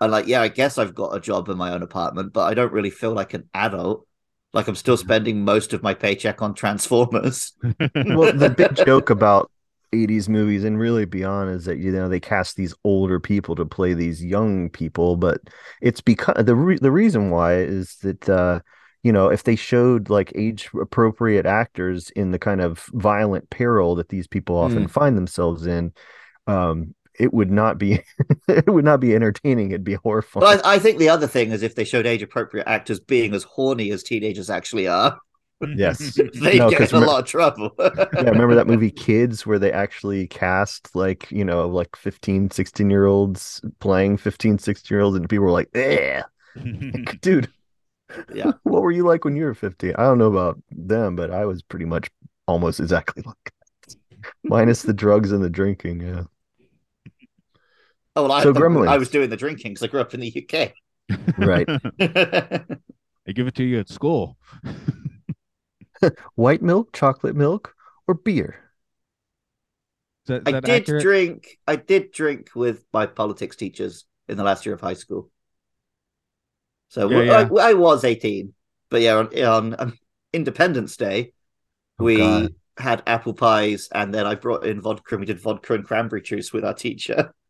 [0.00, 2.54] And like, yeah, I guess I've got a job in my own apartment, but I
[2.54, 4.06] don't really feel like an adult.
[4.52, 7.52] Like I'm still spending most of my paycheck on Transformers.
[7.62, 9.50] well, the big joke about
[9.92, 13.64] 80s movies and really beyond is that you know they cast these older people to
[13.64, 15.40] play these young people, but
[15.80, 18.60] it's because the re- the reason why is that uh
[19.02, 23.94] you know if they showed like age appropriate actors in the kind of violent peril
[23.96, 25.92] that these people often find themselves in,
[26.46, 28.00] um it would not be
[28.48, 29.70] it would not be entertaining.
[29.70, 30.44] It'd be horrifying.
[30.44, 33.34] But I, I think the other thing is if they showed age appropriate actors being
[33.34, 35.18] as horny as teenagers actually are,
[35.76, 36.14] yes.
[36.34, 37.70] they No, get 'cause in a lot of trouble.
[37.78, 42.90] yeah, remember that movie Kids where they actually cast like, you know, like 15, 16
[42.90, 46.24] year olds playing 15, 16 year olds and people were like, yeah,
[47.20, 47.50] dude.
[48.32, 48.52] Yeah.
[48.62, 49.94] What were you like when you were 15?
[49.98, 52.08] I don't know about them, but I was pretty much
[52.46, 53.96] almost exactly like that.
[54.44, 56.22] Minus the drugs and the drinking, yeah.
[58.14, 58.88] oh, well, I, So the- Gremlins.
[58.88, 60.72] I was doing the drinking because I grew up in the UK.
[61.38, 61.66] Right.
[63.26, 64.36] they give it to you at school.
[66.34, 67.74] White milk, chocolate milk,
[68.06, 68.70] or beer?
[70.24, 70.96] Is that, is I did accurate?
[70.96, 71.58] drink.
[71.66, 75.30] I did drink with my politics teachers in the last year of high school.
[76.88, 78.54] So Yeah, I, I was eighteen,
[78.90, 79.98] but yeah, on, on um,
[80.32, 81.32] Independence Day,
[81.98, 82.54] Oh, we God.
[82.78, 85.16] had apple pies, and then I brought in vodka.
[85.16, 87.32] and We did vodka and cranberry juice with our teacher.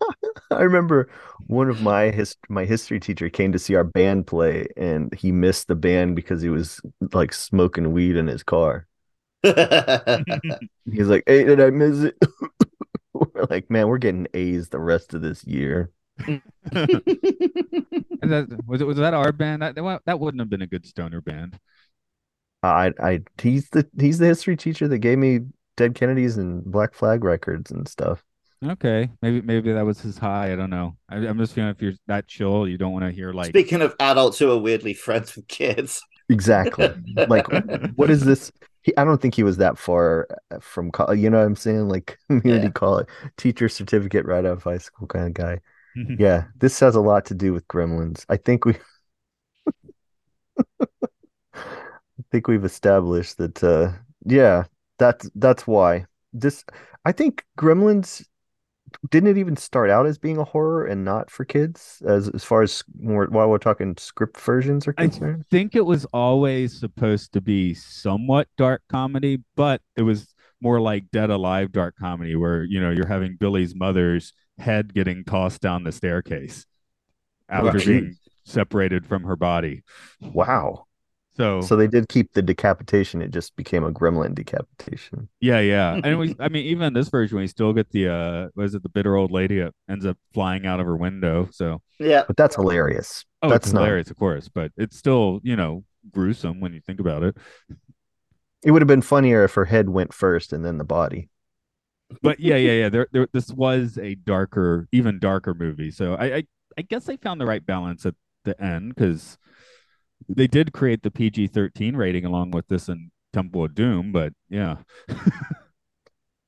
[0.50, 1.10] I remember
[1.46, 5.32] one of my his my history teacher came to see our band play and he
[5.32, 6.80] missed the band because he was
[7.12, 8.86] like smoking weed in his car.
[9.42, 9.54] He's
[11.06, 12.16] like, Hey, did I miss it?
[13.12, 15.90] we're like, man, we're getting A's the rest of this year.
[18.20, 19.62] That, was it was that our band?
[19.62, 21.58] That that that wouldn't have been a good stoner band.
[22.62, 25.40] I I he's the he's the history teacher that gave me
[25.76, 28.24] Dead Kennedys and Black Flag records and stuff.
[28.64, 30.52] Okay, maybe maybe that was his high.
[30.52, 30.96] I don't know.
[31.08, 33.54] I, I'm just feeling if you're that chill, you don't want to hear like.
[33.54, 36.90] Speaking of adults who are weirdly friends with kids, Exactly.
[37.26, 37.46] like
[37.96, 38.52] what is this?
[38.82, 41.18] He, I don't think he was that far uh, from college.
[41.20, 41.88] You know what I'm saying?
[41.88, 42.70] Like community Yeah.
[42.70, 45.60] college, teacher certificate right out of high school kind of guy.
[46.18, 48.26] Yeah, this has a lot to do with Gremlins.
[48.28, 48.76] I think we
[51.54, 53.92] I think we've established that uh
[54.24, 54.64] yeah,
[54.98, 56.06] that's that's why.
[56.32, 56.64] This
[57.04, 58.24] I think Gremlins
[59.10, 62.44] didn't it even start out as being a horror and not for kids as as
[62.44, 65.44] far as more while we're talking script versions are concerned?
[65.46, 70.80] I think it was always supposed to be somewhat dark comedy, but it was more
[70.80, 75.60] like Dead Alive dark comedy, where you know you're having Billy's mother's head getting tossed
[75.60, 76.66] down the staircase
[77.48, 77.86] after Right.
[77.86, 79.84] being separated from her body.
[80.20, 80.87] Wow.
[81.38, 83.22] So, So they did keep the decapitation.
[83.22, 85.28] It just became a gremlin decapitation.
[85.40, 86.00] yeah, yeah.
[86.04, 88.82] And we, I mean, even in this version, we still get the uh, was it
[88.82, 91.48] the bitter old lady that ends up flying out of her window.
[91.52, 92.24] So, Yeah.
[92.26, 93.24] But that's hilarious.
[93.42, 93.80] oh, that's it's not.
[93.82, 97.36] hilarious, of course, but it's still you know gruesome when you think about it.
[98.64, 101.28] It would have been funnier if her head went first and then the body.
[102.22, 102.88] But yeah, yeah, yeah.
[102.88, 105.90] There, there, this was a darker, even darker movie.
[105.90, 106.42] So I, I,
[106.78, 109.38] I guess they found the right balance at the end because
[110.28, 114.12] they did create the PG thirteen rating along with this and Temple of Doom.
[114.12, 114.76] But yeah,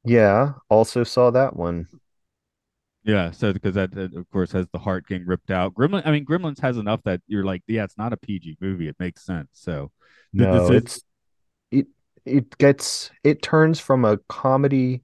[0.05, 0.55] Yeah.
[0.69, 1.89] Also saw that one.
[3.05, 3.31] yeah.
[3.31, 5.75] So because that, that, of course, has the heart getting ripped out.
[5.75, 8.89] Gremlin, I mean, Gremlins has enough that you're like, yeah, it's not a PG movie.
[8.89, 9.49] It makes sense.
[9.53, 9.91] So
[10.33, 11.03] No, is- it's
[11.73, 11.89] it
[12.27, 15.03] it gets it turns from a comedy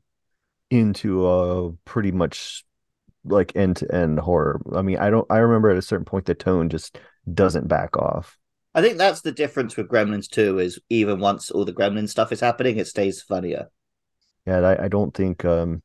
[0.70, 2.64] into a pretty much
[3.24, 4.62] like end to end horror.
[4.74, 6.98] I mean, I don't I remember at a certain point the tone just
[7.32, 8.38] doesn't back off.
[8.76, 12.30] I think that's the difference with Gremlins 2 is even once all the Gremlin stuff
[12.30, 13.70] is happening, it stays funnier.
[14.46, 15.82] Yeah, I, I don't think um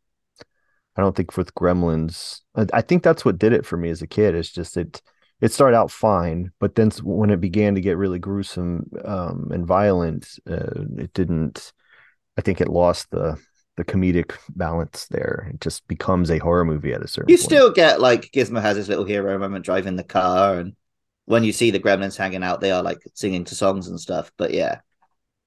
[0.97, 4.01] I don't think with Gremlins I, I think that's what did it for me as
[4.01, 4.35] a kid.
[4.35, 5.01] It's just it
[5.41, 9.65] it started out fine, but then when it began to get really gruesome um and
[9.65, 11.73] violent, uh, it didn't
[12.37, 13.39] I think it lost the
[13.77, 15.49] the comedic balance there.
[15.53, 17.37] It just becomes a horror movie at a certain You point.
[17.37, 20.75] still get like Gizmo has his little hero moment driving the car, and
[21.31, 24.31] when you see the Gremlins hanging out, they are like singing to songs and stuff.
[24.37, 24.79] But yeah,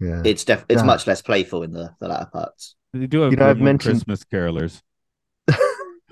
[0.01, 0.23] yeah.
[0.25, 0.87] it's def- it's Yeah.
[0.87, 2.75] much less playful in the, the latter parts.
[2.95, 4.83] they do have You know, I've mentioned- Christmas carolers.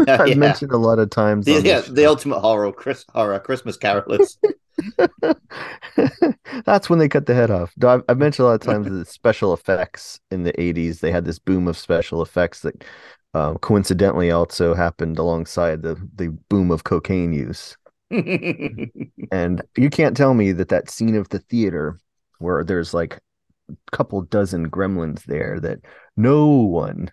[0.07, 0.35] I've Yeah.
[0.35, 4.37] mentioned a lot of times The, yeah, the ultimate horror Chris horror Christmas carolers.
[6.67, 7.73] That's when they cut the head off.
[7.85, 11.01] I've, I've mentioned a lot of times the special effects in the 80s.
[11.01, 12.85] They had this boom of special effects that
[13.35, 17.77] um, coincidentally also happened alongside the, the boom of cocaine use.
[19.31, 21.99] And you can't tell me that that scene of the theater
[22.39, 23.19] where there's like
[23.71, 25.81] a couple dozen gremlins there that
[26.17, 27.11] no one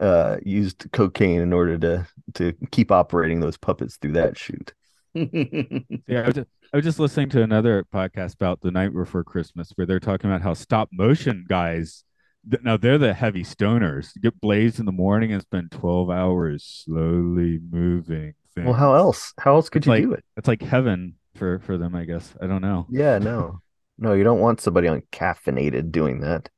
[0.00, 4.74] uh, used cocaine in order to to keep operating those puppets through that shoot.
[6.06, 9.24] Yeah, I was, just, I was just listening to another podcast about the night before
[9.24, 12.04] Christmas where they're talking about how stop motion guys.
[12.50, 14.10] th- Now they're the heavy stoners.
[14.16, 18.34] You get blazed in the morning and spend twelve hours slowly moving.
[18.54, 18.64] Things.
[18.66, 19.32] Well, how else?
[19.38, 20.24] How else could It's you like- do it?
[20.36, 22.34] It's like heaven for for them, I guess.
[22.42, 22.86] I don't know.
[22.90, 23.60] Yeah, no.
[24.02, 26.48] No, you don't want somebody uncaffeinated doing that.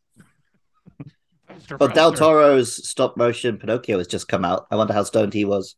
[1.76, 4.66] but Del Toro's stop motion Pinocchio has just come out.
[4.70, 5.74] I wonder how stoned he was.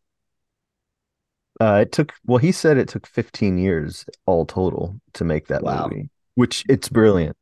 [1.60, 5.62] Uh, it took, well, he said it took 15 years all total to make that
[5.62, 5.86] Wow.
[5.88, 7.34] movie, which it's brilliant.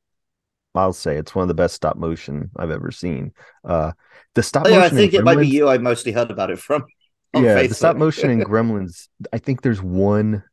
[0.74, 3.32] I'll say it's one of the best stop motion I've ever seen.
[3.64, 3.90] Uh,
[4.36, 5.68] the stop Oh, yeah, I motion in think it might be you.
[5.68, 6.84] I mostly heard about it from.
[7.34, 9.08] On yeah, the stop motion in Gremlins.
[9.32, 10.44] I think there's one.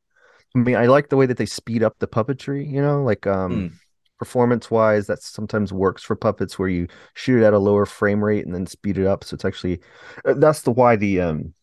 [0.55, 2.69] I mean, I like the way that they speed up the puppetry.
[2.71, 3.79] You know, like um, Hmm.
[4.19, 8.23] performance wise, that sometimes works for puppets where you shoot it at a lower frame
[8.23, 9.23] rate and then speed it up.
[9.23, 9.81] So it's actually
[10.25, 11.53] uh, that's the why the um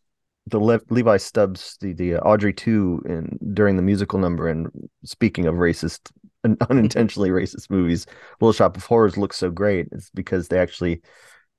[0.49, 4.69] the Le- Levi Stubbs the the uh, Audrey two in during the musical number and
[5.05, 6.11] speaking of racist
[6.45, 8.07] un- unintentionally racist movies,
[8.41, 9.89] Little Shop of Horrors looks so great.
[9.93, 11.03] It's because they actually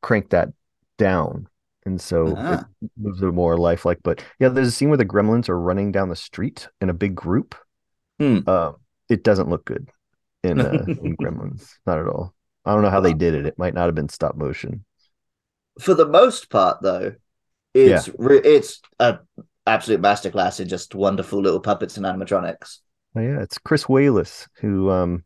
[0.02, 0.50] crank that
[0.98, 1.48] down.
[1.88, 2.65] And so Ah.
[2.82, 4.00] it moves it more lifelike.
[4.04, 6.93] But yeah, there's a scene where the gremlins are running down the street in a
[6.93, 7.56] big group.
[8.19, 8.39] Hmm.
[8.45, 8.73] Uh,
[9.10, 9.89] it doesn't look good
[10.43, 12.34] in, uh, in Gremlins, not at all.
[12.65, 13.45] I don't know how they did it.
[13.45, 14.84] It might not have been stop motion.
[15.80, 17.13] For the most part, though,
[17.73, 19.19] it's re- it's a
[19.65, 22.80] absolute masterclass in just wonderful little puppets and animatronics.
[23.15, 25.23] Oh, yeah, it's Chris Walas who um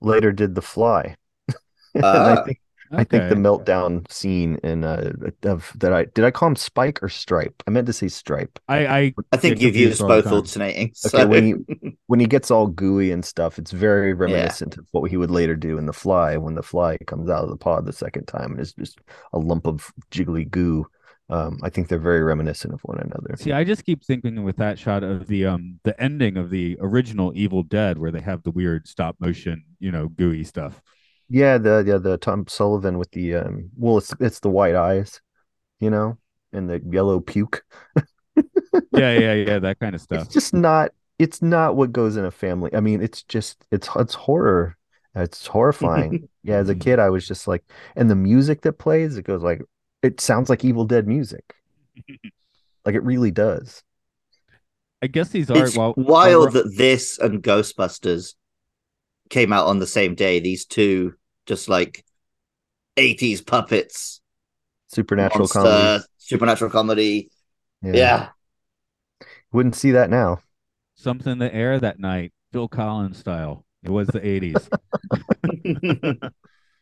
[0.00, 1.16] later did The Fly.
[1.94, 2.44] and I Ah.
[2.90, 6.56] Think I think the meltdown scene in uh of that I did I call him
[6.56, 7.62] Spike or Stripe?
[7.66, 8.58] I meant to say Stripe.
[8.68, 10.34] I I I think you've used all the both time.
[10.34, 10.92] alternating.
[11.06, 15.10] Okay, when he when he gets all gooey and stuff, it's very reminiscent of what
[15.10, 17.86] he would later do in The Fly when the fly comes out of the pod
[17.86, 19.00] the second time and it's just
[19.32, 20.86] a lump of jiggly goo.
[21.28, 23.34] Um, I think they're very reminiscent of one another.
[23.36, 26.78] See, I just keep thinking with that shot of the um the ending of the
[26.80, 30.80] original Evil Dead where they have the weird stop motion, you know, gooey stuff.
[31.28, 35.20] Yeah, the yeah the Tom Sullivan with the um well it's it's the white eyes,
[35.80, 36.18] you know,
[36.52, 37.64] and the yellow puke.
[38.92, 40.24] Yeah, yeah, yeah, that kind of stuff.
[40.24, 42.70] It's just not it's not what goes in a family.
[42.74, 44.76] I mean, it's just it's it's horror.
[45.14, 46.28] It's horrifying.
[46.42, 47.64] yeah, as a kid I was just like
[47.96, 49.62] and the music that plays, it goes like
[50.02, 51.54] it sounds like Evil Dead music.
[52.84, 53.82] like it really does.
[55.02, 58.34] I guess these are it's well wild that this and Ghostbusters
[59.30, 60.40] came out on the same day.
[60.40, 61.14] These two
[61.46, 62.04] just like
[62.96, 64.20] 80s puppets,
[64.88, 66.04] Supernatural monster, comedy.
[66.18, 67.30] supernatural comedy.
[67.82, 68.30] Yeah.
[69.52, 70.40] Wouldn't see that now.
[70.96, 73.64] something in the air that night, Phil Collins style.
[73.82, 74.68] It was the 80s.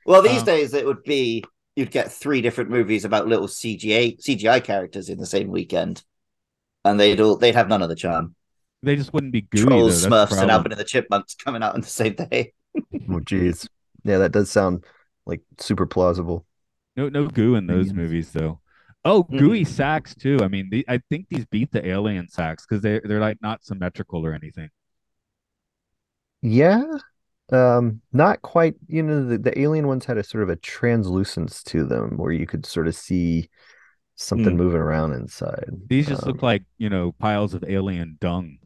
[0.06, 1.44] well, these Um, days it would be
[1.76, 6.02] you'd get three different movies about little CGA CGI characters in the same weekend,
[6.84, 8.34] and they'd all they'd have none of the charm.
[8.84, 9.66] They just wouldn't be gooey.
[9.66, 10.00] Trolls, though.
[10.00, 10.50] That's the Smurfs, and problem.
[10.50, 12.52] Alvin and the Chipmunks coming out on the same day.
[13.08, 13.68] Oh, geez.
[14.04, 14.84] Yeah, that does sound
[15.26, 16.46] like super plausible.
[16.96, 17.92] No, no goo in those Aliens.
[17.92, 18.60] movies though.
[19.04, 19.38] Oh, Mhm.
[19.38, 20.38] gooey sacks too.
[20.42, 23.64] I mean, the, I think these beat the alien sacks because they they're like not
[23.64, 24.70] symmetrical or anything.
[26.42, 26.84] Yeah.
[27.52, 31.62] Um, not quite, you know, the, the alien ones had a sort of a translucence
[31.64, 33.50] to them where you could sort of see
[34.16, 34.58] something Hmm.
[34.58, 35.70] moving around inside.
[35.88, 38.58] These just Um, look like you know piles of alien dung.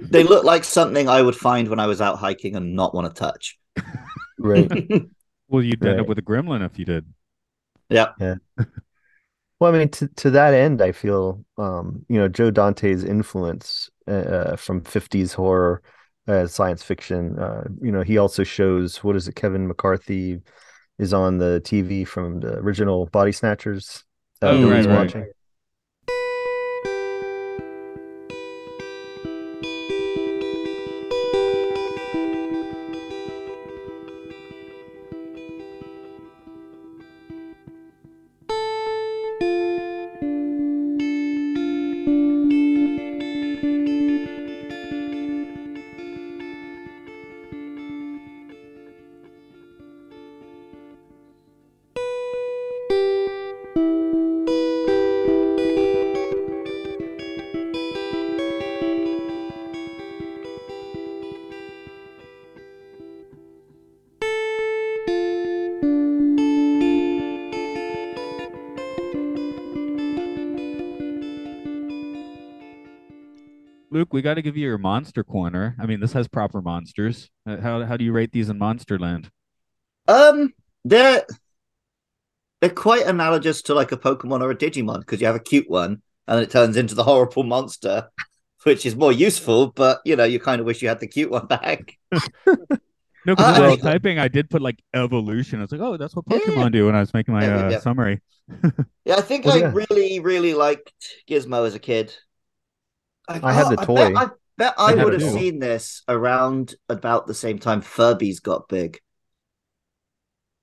[0.00, 3.12] They look like something I would find when I was out hiking and not want
[3.14, 3.58] to touch.
[4.38, 4.70] right.
[5.48, 7.12] Well, you'd end up with a gremlin if you did.
[7.88, 8.12] yeah.
[9.58, 13.90] Well, I mean, to, to that end, I feel, um, you know, Joe Dante's influence
[14.06, 15.82] uh, from 50s horror,
[16.26, 17.38] uh, science fiction.
[17.38, 20.40] Uh, you know, he also shows, what is it, Kevin McCarthy
[20.98, 24.04] is on the TV from the original Body Snatchers
[24.42, 24.96] uh, Oh, that right, he's right.
[24.96, 25.30] watching.
[74.00, 75.76] Luke, we got to give you your monster corner.
[75.78, 77.28] I mean, this has proper monsters.
[77.46, 79.28] Uh, How how do you rate these in Monsterland?
[80.08, 80.54] Um,
[80.86, 81.26] they're
[82.62, 85.68] they're quite analogous to like a Pokemon or a Digimon because you have a cute
[85.68, 88.08] one and then it turns into the horrible monster,
[88.62, 89.66] which is more useful.
[89.70, 91.98] But you know, you kind of wish you had the cute one back.
[93.26, 95.58] No, because Uh, I I was typing, I did put like evolution.
[95.58, 96.38] I was like, oh, that's what Yeah.
[96.40, 97.78] Pokemon do when I was making my Yeah, uh, yeah.
[97.78, 98.20] summary.
[99.04, 99.72] Yeah, I think Well, I yeah.
[99.72, 100.92] really, really liked
[101.28, 102.14] Gizmo as a kid.
[103.28, 104.12] I had the toy.
[104.16, 108.68] I bet I, I would have seen this around about the same time Furbies got
[108.68, 108.98] big.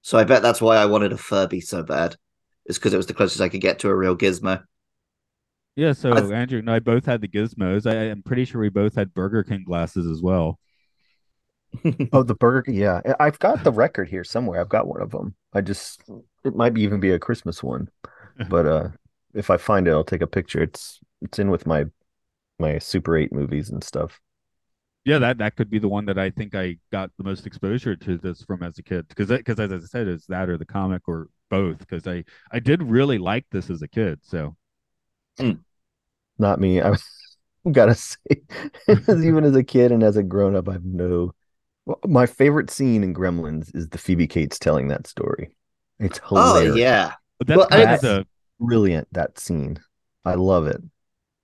[0.01, 2.15] So I bet that's why I wanted a Furby so bad.
[2.65, 4.63] It's because it was the closest I could get to a real Gizmo.
[5.75, 7.85] Yeah, so th- Andrew and I both had the gizmos.
[7.85, 10.59] I am pretty sure we both had Burger King glasses as well.
[12.13, 12.75] Oh, the Burger King.
[12.75, 14.59] Yeah, I- I've got the record here somewhere.
[14.59, 15.35] I've got one of them.
[15.53, 16.01] I just
[16.43, 17.89] it might be even be a Christmas one,
[18.49, 18.89] but uh,
[19.33, 20.61] if I find it, I'll take a picture.
[20.61, 21.85] It's it's in with my
[22.59, 24.19] my Super Eight movies and stuff.
[25.05, 27.95] Yeah, that that could be the one that I think I got the most exposure
[27.95, 29.07] to this from as a kid.
[29.07, 31.79] Because because as I said, it's that or the comic or both.
[31.79, 34.19] Because I I did really like this as a kid.
[34.23, 34.55] So
[35.39, 35.51] hmm.
[36.39, 36.81] Not me.
[36.83, 36.95] I
[37.71, 38.17] gotta say,
[38.89, 41.33] even as a kid and as a grown up, I've no.
[41.85, 45.55] Well, My favorite scene in Gremlins is the Phoebe Cates telling that story.
[45.99, 46.75] It's oh hilarious.
[46.75, 47.13] yeah.
[47.39, 48.27] but that's Well, kind I- of the
[48.59, 49.79] brilliant that scene.
[50.25, 50.81] I love it.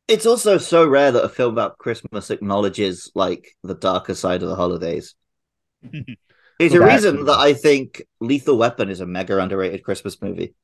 [0.08, 4.49] It's also so rare that a film about Christmas acknowledges like the darker side of
[4.49, 5.16] the holidays.
[5.82, 10.56] There's a That- reason that I think Lethal Weapon is a mega underrated Christmas movie.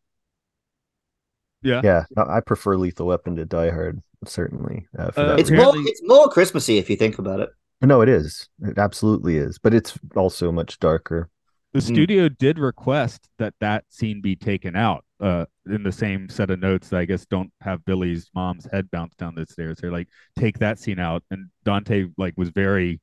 [1.62, 1.82] yeah.
[1.84, 4.88] Yeah, I I prefer Lethal Weapon to Die Hard, certainly.
[4.98, 5.66] Uh, Uh, It's reason.
[5.66, 7.50] more it's more Christmassy if you think about it.
[7.82, 8.50] No, it is.
[8.62, 9.58] It absolutely is.
[9.58, 11.30] But it's also much darker.
[11.74, 11.84] The Mm.
[11.84, 16.60] studio did request that that scene be taken out uh, in the same set of
[16.60, 19.78] notes that I guess don't have Billy's mom's head bounce down the stairs.
[19.78, 20.08] They're like,
[20.38, 21.24] take that scene out.
[21.30, 23.02] And Dante like was very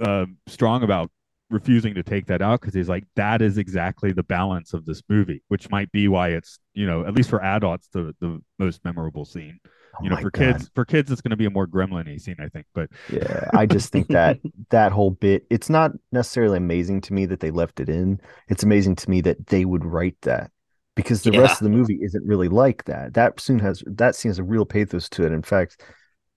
[0.00, 1.10] uh, strong about
[1.50, 5.02] refusing to take that out because he's like, that is exactly the balance of this
[5.08, 8.84] movie, which might be why it's, you know, at least for adults, the, the most
[8.84, 9.58] memorable scene.
[9.94, 10.62] Oh you know, for God.
[10.62, 12.66] kids, for kids, it's going to be a more gremlin-y scene, I think.
[12.74, 14.38] But Yeah, I just think that
[14.70, 18.20] that whole bit, it's not necessarily amazing to me that they left it in.
[18.48, 20.50] It's amazing to me that they would write that
[20.96, 21.40] because the Yeah.
[21.40, 23.14] rest of the movie isn't really like that.
[23.14, 25.32] That soon has that scene has a real pathos to it.
[25.32, 25.82] In fact,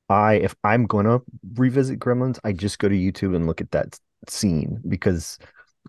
[0.09, 1.21] I if I'm going to
[1.55, 5.37] revisit Gremlins, I just go to YouTube and look at that scene because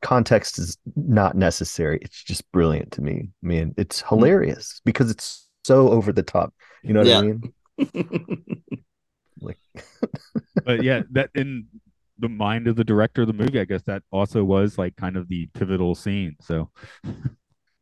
[0.03, 1.99] context is not necessary.
[2.03, 3.31] It's just brilliant to me.
[3.43, 4.33] I mean, it's mm.
[4.33, 6.55] hilarious because it's so over the top.
[6.83, 7.16] You know what Yeah.
[7.16, 7.53] I mean?
[9.41, 9.59] Like
[10.64, 11.66] but yeah, that in
[12.18, 15.16] the mind of the director of the movie, I guess that also was like kind
[15.16, 16.37] of the pivotal scene.
[16.41, 16.70] So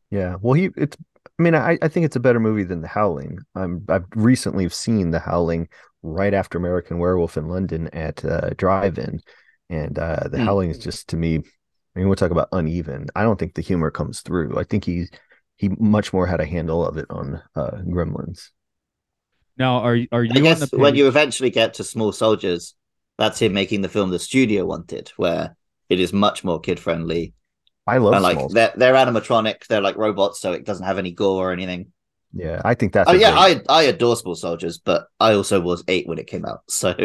[0.09, 0.97] Yeah, well, he it's.
[1.39, 3.39] I mean, I I think it's a better movie than The Howling.
[3.55, 5.69] I'm I've recently seen The Howling
[6.03, 9.21] right after American Werewolf in London at uh, Drive-In,
[9.69, 10.45] and uh, the Hmm.
[10.45, 11.37] howling is just to me.
[11.37, 13.07] I mean, we'll talk about uneven.
[13.15, 14.57] I don't think the humor comes through.
[14.59, 15.07] I think he
[15.57, 18.49] he much more had a handle of it on uh, Gremlins.
[19.61, 22.73] Now, are are I you on guess the when you eventually get to Small Soldiers,
[23.19, 25.55] that's him making the film the studio wanted, where
[25.87, 27.35] it is much more kid friendly.
[27.85, 28.49] I love And like Small.
[28.49, 31.91] they're they're animatronic, they're like robots, so it doesn't have any gore or anything.
[32.33, 33.07] Yeah, I think that's.
[33.07, 36.25] Oh yeah, great- I I adore Small Soldiers, but I also was eight when it
[36.25, 36.61] came out.
[36.67, 36.95] So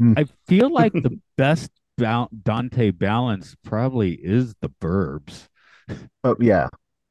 [0.00, 0.14] hmm.
[0.16, 5.46] I feel like the best Dante balance probably is the Burbs.
[6.24, 6.68] Oh yeah,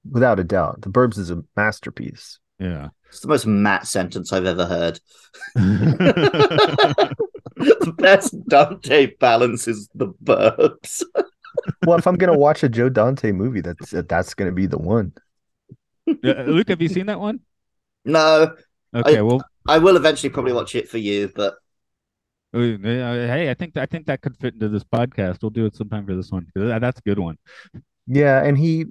[0.09, 2.39] without a doubt, The Burbs is a masterpiece.
[2.61, 2.89] Yeah.
[3.09, 4.99] it's the most Matt sentence I've ever heard.
[5.55, 7.15] the
[7.97, 11.03] best Dante balance is the burbs.
[11.85, 15.13] well, if I'm gonna watch a Joe Dante movie, that's that's gonna be the one.
[16.07, 17.39] Uh, Luke, have you seen that one?
[18.05, 18.55] No,
[18.93, 21.55] Okay, I- well, I will eventually probably watch it for you, but
[22.53, 25.39] uh, hey, I think I think that could fit into this podcast.
[25.41, 26.47] We'll do it sometime for this one.
[26.53, 27.37] 'cause that- That's a good one.
[28.07, 28.85] Yeah, and he,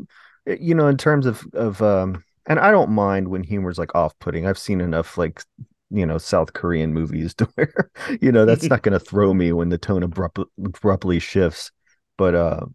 [0.46, 4.46] you know, in terms of of um, and I don't mind when humor's like off-putting.
[4.46, 5.42] I've seen enough like
[5.90, 9.68] you know South Korean movies to where you know that's not gonna throw me when
[9.68, 11.70] the tone abrupt, abruptly shifts.
[12.16, 12.66] But uh,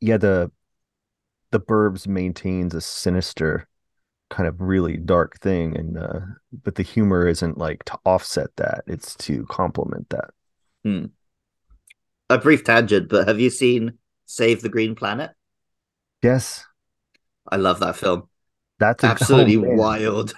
[0.00, 0.50] yeah, the
[1.50, 3.68] the Burbs maintains a sinister
[4.30, 6.20] kind of really dark thing, and uh,
[6.64, 10.30] but the humor isn't like to offset that; it's to complement that.
[12.28, 13.08] a brief tangent.
[13.08, 15.30] But have you seen Save the Green Planet?
[16.22, 16.64] Yes,
[17.48, 18.28] I love that film.
[18.78, 20.34] That's Absolutely oh, wild.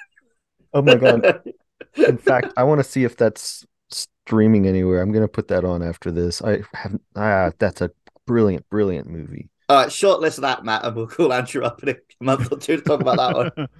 [0.72, 1.42] Oh my god.
[1.96, 5.00] In fact, I want to see if that's streaming anywhere.
[5.00, 6.42] I'm gonna put that on after this.
[6.42, 7.02] I haven't.
[7.14, 7.90] Ah, that's a
[8.26, 9.48] brilliant, brilliant movie.
[9.68, 12.76] All right, shortlist that, Matt, and we'll call Andrew up in a month or two
[12.76, 13.68] to talk about that one.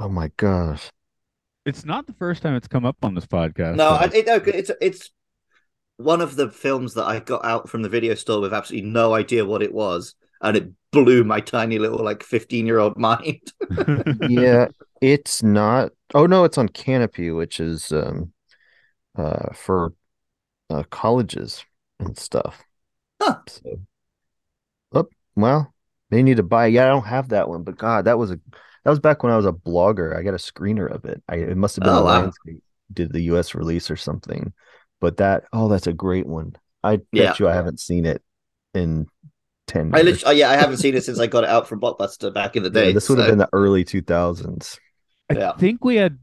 [0.00, 0.90] Oh my gosh.
[1.66, 3.74] it's not the first time it's come up on this podcast.
[3.74, 5.10] No, I, it, no, it's it's
[5.96, 9.12] one of the films that I got out from the video store with absolutely no
[9.12, 13.40] idea what it was, and it blew my tiny little like fifteen year old mind.
[14.26, 14.68] Yeah,
[15.00, 15.92] it's not.
[16.14, 18.32] Oh no, it's on Kanopy, which is um
[19.16, 19.94] uh for
[20.70, 21.64] uh colleges
[22.00, 22.64] and stuff.
[23.20, 23.42] Huh.
[23.46, 23.80] So,
[24.92, 25.74] oh well,
[26.10, 26.66] they need to buy.
[26.66, 28.40] Yeah, I don't have that one, but God, that was a
[28.84, 30.16] that was back when I was a blogger.
[30.16, 31.22] I got a screener of it.
[31.28, 32.32] I it must have been Oh, a wow.
[32.92, 33.54] Did the U.S.
[33.54, 34.52] release or something.
[35.00, 36.54] But that oh, that's a great one.
[36.82, 37.36] I bet Yeah.
[37.38, 38.22] you I haven't seen it
[38.74, 39.06] in
[39.68, 40.22] ten I years.
[40.22, 42.56] literally, oh, yeah, I haven't seen it since I got it out from Blockbuster back
[42.56, 42.92] in the Yeah, day.
[42.92, 44.80] this would have been the early two thousands.
[45.30, 45.52] I Yeah.
[45.58, 46.18] think we had,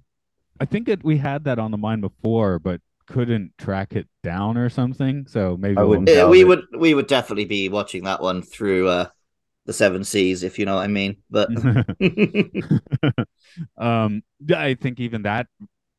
[0.60, 4.58] I think it, we had that on the mind before, but couldn't track it down
[4.58, 5.28] or something.
[5.28, 6.48] So maybe I we'll- wouldn't Yeah, we it.
[6.48, 9.08] would we would definitely be watching that one through uh
[9.66, 11.18] the seven seas, if you know what I mean.
[11.30, 11.50] But
[13.78, 14.24] um,
[14.56, 15.48] I think even that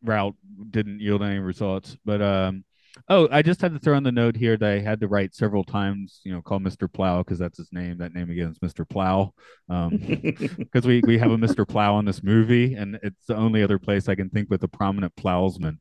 [0.02, 0.34] route
[0.70, 1.96] didn't yield any results.
[2.04, 2.64] But um,
[3.08, 5.34] oh, I just had to throw in the note here that I had to write
[5.34, 6.20] several times.
[6.24, 6.92] You know, call Mr.
[6.92, 7.98] Plow because that's his name.
[7.98, 8.88] That name again is Mr.
[8.88, 9.32] Plow.
[9.68, 9.96] Um,
[10.58, 11.66] because we we have a Mr.
[11.68, 14.68] Plow in this movie, and it's the only other place I can think with a
[14.68, 15.78] prominent plowsman.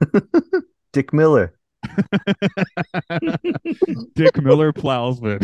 [0.92, 1.54] Dick Miller.
[4.14, 5.40] Dick Miller plowsman.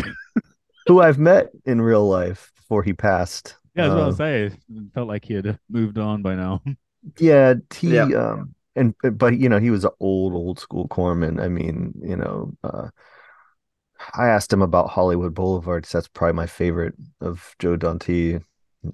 [0.87, 3.55] who I've met in real life before he passed.
[3.75, 4.45] Yeah, I was about Uh, to say.
[4.45, 6.61] It felt like he had moved on by now.
[7.19, 8.03] yeah, he Yeah.
[8.05, 11.41] um and but you know, he was an old, old school corpsman.
[11.41, 12.89] I mean, you know, uh
[14.13, 18.39] I asked him about Hollywood Boulevard that's probably my favorite of Joe Dante,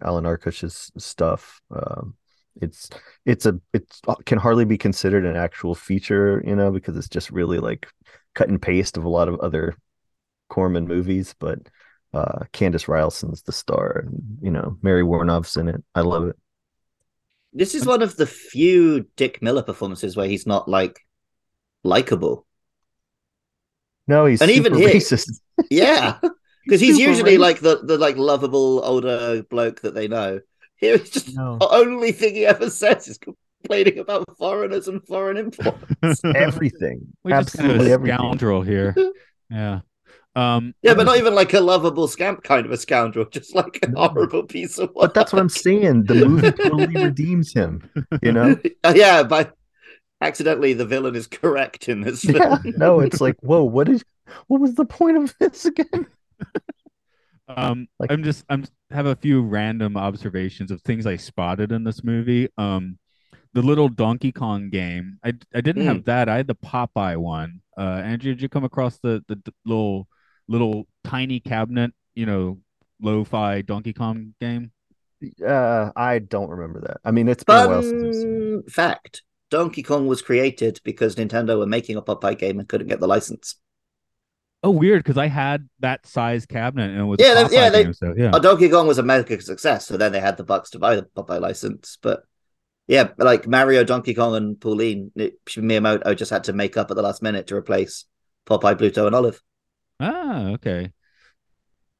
[0.01, 1.61] Alan Arkush's stuff.
[1.71, 2.15] Um
[2.61, 2.89] it's
[3.25, 3.91] it's a it
[4.25, 7.87] can hardly be considered an actual feature, you know, because it's just really like
[8.35, 9.75] cut and paste of a lot of other
[10.49, 11.59] Corman movies, but
[12.13, 15.83] uh Candice Rialson's the star and you know Mary Woronov's in it.
[15.95, 16.37] I love it.
[17.53, 20.99] This is one of the few Dick Miller performances where he's not like
[21.83, 22.45] likable.
[24.07, 25.29] No, he's And even here- racist.
[25.69, 26.19] Yeah.
[26.65, 27.39] Because he's super usually racist.
[27.39, 30.39] like the, the like lovable older bloke that they know.
[30.77, 31.57] Here it's just No.
[31.59, 36.21] the only thing he ever says is complaining about foreigners and foreign imports.
[36.35, 37.07] Everything.
[37.23, 38.15] We just kind of a everything.
[38.17, 38.95] scoundrel here.
[39.49, 39.81] Yeah.
[40.35, 40.73] Um.
[40.81, 43.87] yeah, but not even like a lovable scamp kind of a scoundrel, just like a
[43.89, 44.07] No.
[44.07, 45.07] horrible piece of work.
[45.09, 46.05] But that's what I'm saying.
[46.05, 47.87] The movie totally redeems him.
[48.23, 48.57] You know?
[48.83, 49.53] Uh, yeah, but
[50.21, 52.57] accidentally the villain is correct in this Yeah.
[52.57, 52.73] film.
[52.77, 54.03] No, it's like, whoa, what is
[54.47, 56.07] what was the point of this again?
[57.47, 61.83] Um, Like- I'm just I'm have a few random observations of things I spotted in
[61.83, 62.47] this movie.
[62.57, 62.97] Um,
[63.53, 65.19] the little Donkey Kong game.
[65.23, 65.89] I I didn't Hmm.
[65.89, 66.29] have that.
[66.29, 67.61] I had the Popeye one.
[67.77, 70.07] Uh, Andrew, did you come across the the, d- little
[70.47, 71.91] little tiny cabinet?
[72.15, 72.59] You know,
[73.01, 74.71] lo-fi Donkey Kong game.
[75.45, 76.97] Uh, I don't remember that.
[77.05, 78.63] I mean, it's been a while since I've seen it.
[78.63, 82.87] Fun fact Donkey Kong was created because Nintendo were making a Popeye game and couldn't
[82.87, 83.55] get the license.
[84.65, 87.69] Oh, weird, because I had that size cabinet and it was Yeah, yeah, they- yeah,
[87.69, 88.31] they- so yeah.
[88.33, 90.95] Oh, Donkey Kong was a mega success, so then they had the bucks to buy
[90.95, 91.97] the Popeye license.
[92.01, 92.23] But
[92.87, 96.95] yeah, like Mario, Donkey Kong, and Pauline, it, Miyamoto just had to make up at
[96.95, 98.05] the last minute to replace
[98.45, 99.41] Popeye, Pluto, and Olive.
[100.03, 100.93] Ah, okay.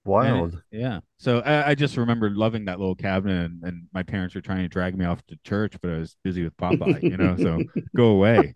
[0.06, 0.62] Wild.
[0.72, 1.00] it- yeah.
[1.18, 4.64] So I, I just remember loving that little cabinet, and, and my parents were trying
[4.64, 7.36] to drag me off to church, but I was busy with Popeye, you know.
[7.38, 7.64] So
[7.96, 8.56] go away.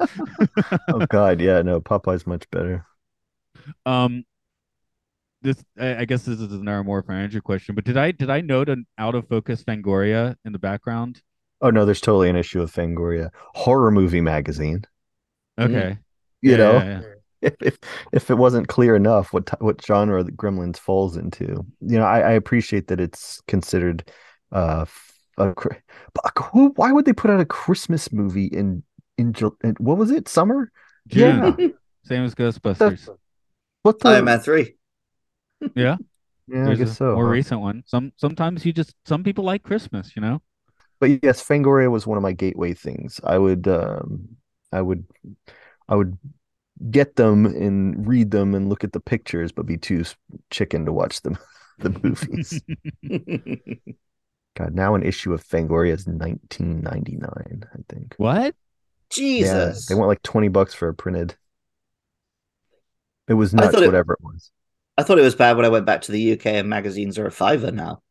[0.91, 2.85] oh God, yeah, no, Popeye's much better.
[3.85, 4.25] Um,
[5.41, 8.41] this I, I guess this is another more financial question, but did I did I
[8.41, 11.21] note an out of focus Fangoria in the background?
[11.61, 14.83] Oh no, there's totally an issue of Fangoria horror movie magazine.
[15.57, 15.97] Okay.
[16.41, 17.01] You Yeah, know, yeah, yeah.
[17.41, 17.77] If, if
[18.13, 21.45] if it wasn't clear enough what t- what genre the Gremlins falls into,
[21.81, 24.09] you know, I, I appreciate that it's considered.
[24.51, 25.73] Uh, f- a, cr-
[26.13, 26.69] but who?
[26.77, 28.83] Why would they put out a Christmas movie in
[29.17, 30.27] in, Ju- in what was it?
[30.27, 30.71] Summer?
[31.07, 31.41] June.
[31.41, 31.67] Yeah.
[32.03, 33.09] Same as Ghostbusters.
[33.83, 34.09] What the?
[34.09, 34.75] Iron Man 3.
[35.75, 35.97] yeah,
[36.47, 37.15] Yeah, I guess a so.
[37.15, 37.29] more huh?
[37.29, 37.83] recent one.
[37.87, 40.41] Some sometimes you just some people like Christmas, you know.
[40.99, 43.19] but yes, Fangoria was one of my gateway things.
[43.23, 44.29] I would, um,
[44.71, 45.05] I would,
[45.87, 46.17] I would
[46.91, 50.03] get them and read them and look at the pictures, but be too
[50.51, 51.37] chicken to watch them
[51.79, 52.61] the movies.
[54.57, 58.15] God, now an issue of Fangoria is 1999, I think.
[58.17, 58.55] What?
[59.09, 59.47] Jesus.
[59.47, 61.35] Yeah, they want like 20 bucks for a printed.
[63.27, 64.51] It was I nuts, thought it- whatever it was.
[64.99, 67.27] I thought it was bad when I went back to the UK and magazines are
[67.27, 68.01] a fiver now.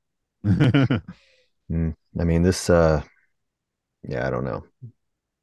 [0.44, 1.02] I
[2.14, 3.02] mean, this, uh,
[4.04, 4.64] yeah, I don't know.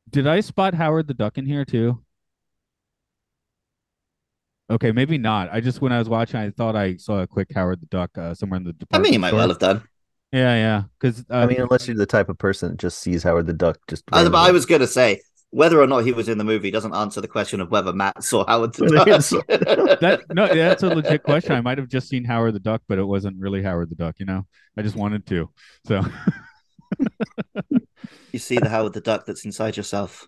[0.09, 2.01] Did I spot Howard the Duck in here too?
[4.73, 5.49] Okay, maybe not.
[5.51, 8.17] I just when I was watching, I thought I saw a quick Howard the Duck
[8.17, 9.39] uh, somewhere in the I mean, you might store.
[9.39, 9.83] well have done.
[10.31, 10.83] Yeah, yeah.
[10.99, 13.53] Because uh, I mean, unless you're the type of person that just sees Howard the
[13.53, 14.03] Duck just.
[14.11, 15.21] I, but I was going to say,
[15.51, 18.23] whether or not he was in the movie doesn't answer the question of whether Matt
[18.23, 19.05] saw Howard the Whether
[19.89, 19.99] Duck.
[19.99, 21.51] that no, that's a legit question.
[21.51, 24.15] I might have just seen Howard the Duck, but it wasn't really Howard the Duck.
[24.17, 25.51] You know, I just wanted to.
[25.85, 26.01] So
[28.31, 30.27] you see the Howard the Duck that's inside yourself.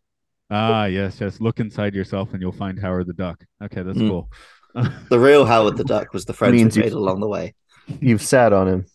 [0.52, 1.40] Ah, yes, yes.
[1.42, 3.44] Look inside yourself, and you'll find Howard the Duck.
[3.64, 4.10] Okay, that's Mm.
[4.10, 4.30] cool.
[5.10, 7.54] The real Howard the Duck was the friends we you- made along the way.
[8.02, 8.86] You've sat on him.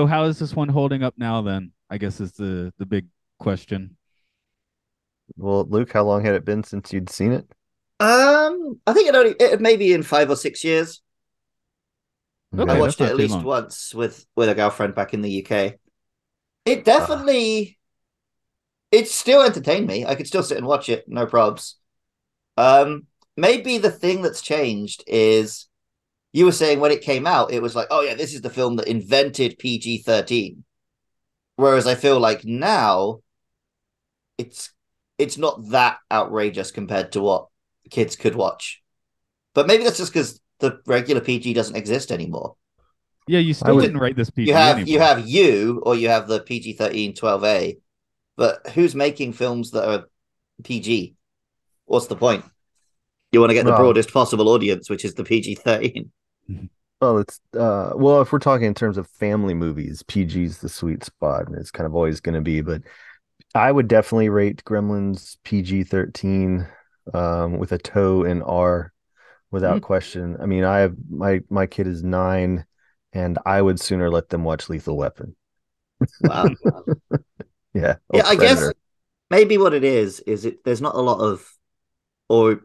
[0.00, 1.42] So how is this one holding up now?
[1.42, 3.98] Then I guess is the the big question.
[5.36, 7.46] Well, Luke, how long had it been since you'd seen it?
[8.00, 11.02] Um, I think it only it maybe in five or six years.
[12.58, 13.44] Okay, I watched it at least long.
[13.44, 15.74] once with with a girlfriend back in the UK.
[16.64, 17.78] It definitely,
[18.90, 20.06] it still entertained me.
[20.06, 21.74] I could still sit and watch it, no probs.
[22.56, 25.66] Um, maybe the thing that's changed is
[26.32, 28.50] you were saying when it came out, it was like, oh yeah, this is the
[28.50, 30.64] film that invented PG thirteen.
[31.56, 33.20] Whereas I feel like now,
[34.38, 34.70] it's
[35.18, 37.48] it's not that outrageous compared to what
[37.90, 38.82] kids could watch.
[39.54, 42.54] But maybe that's just because the regular PG doesn't exist anymore.
[43.26, 44.92] Yeah, you still would- didn't write this PG You have anymore.
[44.92, 47.78] you have you or you have the PG 13 12A.
[48.36, 50.08] But who's making films that are
[50.64, 51.14] PG?
[51.84, 52.44] What's the point?
[53.32, 56.10] You want to get the broadest possible audience, which is the PG 13.
[57.00, 61.02] Well, it's uh well, if we're talking in terms of family movies, PG's the sweet
[61.04, 62.60] spot, and it's kind of always going to be.
[62.60, 62.82] But
[63.54, 66.68] I would definitely rate Gremlins PG thirteen
[67.14, 68.92] um, with a toe in R,
[69.52, 69.82] without Mm-hmm.
[69.82, 70.36] question.
[70.40, 72.66] I mean, I have my my kid is nine,
[73.14, 75.36] and I would sooner let them watch Lethal Weapon.
[76.20, 76.54] Wow.
[77.74, 78.72] Yeah, yeah, I guess
[79.30, 81.46] maybe what it is is it there's not a lot of
[82.28, 82.62] or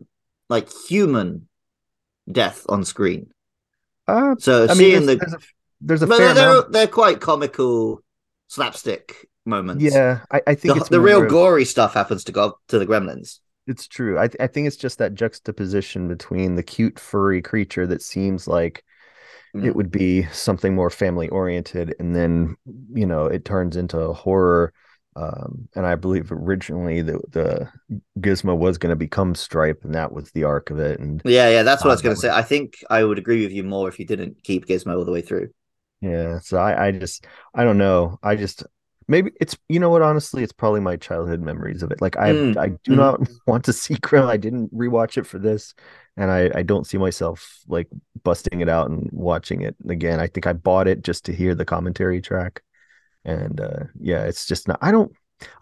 [0.49, 1.49] like human
[2.31, 3.31] death on screen.
[4.07, 5.39] Uh, So I mean, seeing there's, the there's a,
[5.81, 6.71] there's a fair they're, amount.
[6.71, 8.03] they're quite comical
[8.47, 9.83] slapstick moments.
[9.83, 12.85] Yeah, I, I think The, the real of- gory stuff happens to go to the
[12.85, 13.39] gremlins.
[13.67, 14.19] It's true.
[14.19, 18.47] I th- I think it's just that juxtaposition between the cute furry creature that seems
[18.47, 18.83] like
[19.55, 19.65] Mm.
[19.65, 22.57] it would be something more family oriented, and then
[22.93, 24.73] you know it turns into a horror
[25.15, 27.71] Um, and I believe originally the the
[28.19, 30.99] Gizmo was going to become Stripe, and that was the arc of it.
[30.99, 32.29] And Yeah, yeah, that's what I was Um, going to say.
[32.29, 35.11] I think I would agree with you more if you didn't keep Gizmo all the
[35.11, 35.49] way through.
[36.01, 38.19] yeah, so I I just I don't know.
[38.23, 38.63] I just
[39.07, 42.01] maybe it's you know what honestly it's probably my childhood memories of it.
[42.01, 42.95] Like I Mm, I do mhm.
[42.95, 44.25] not want to see Grimm.
[44.27, 45.73] I didn't rewatch it for this,
[46.17, 47.87] and I I don't see myself like
[48.23, 50.19] busting it out and watching it again.
[50.19, 52.61] I think I bought it just to hear the commentary track,
[53.25, 54.79] and uh yeah, it's just not.
[54.81, 55.11] I don't.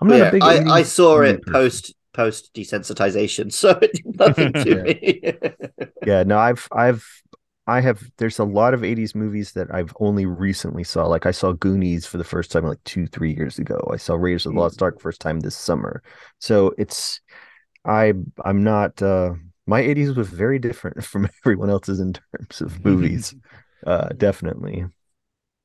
[0.01, 0.43] I'm not Yeah, a big.
[0.43, 1.53] I, I saw it person.
[1.53, 4.83] post post desensitization, so it did nothing to Yeah.
[4.83, 5.33] me.
[6.05, 7.05] Yeah, no, I've I've
[7.65, 11.05] I have there's a lot of 80s movies that I've only recently saw.
[11.07, 13.79] Like I saw Goonies for the first time like two, three years ago.
[13.91, 16.03] I saw Raiders of the Lost Ark first time this summer.
[16.39, 17.21] So it's
[17.85, 19.33] I I'm not uh
[19.65, 23.33] my 80s was very different from everyone else's in terms of movies.
[23.87, 24.85] uh definitely.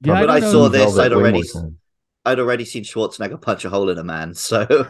[0.03, 1.79] Yeah, But don't I saw this, I'd already- time.
[2.29, 4.67] I'd already seen Schwarzenegger punch a hole in a man, so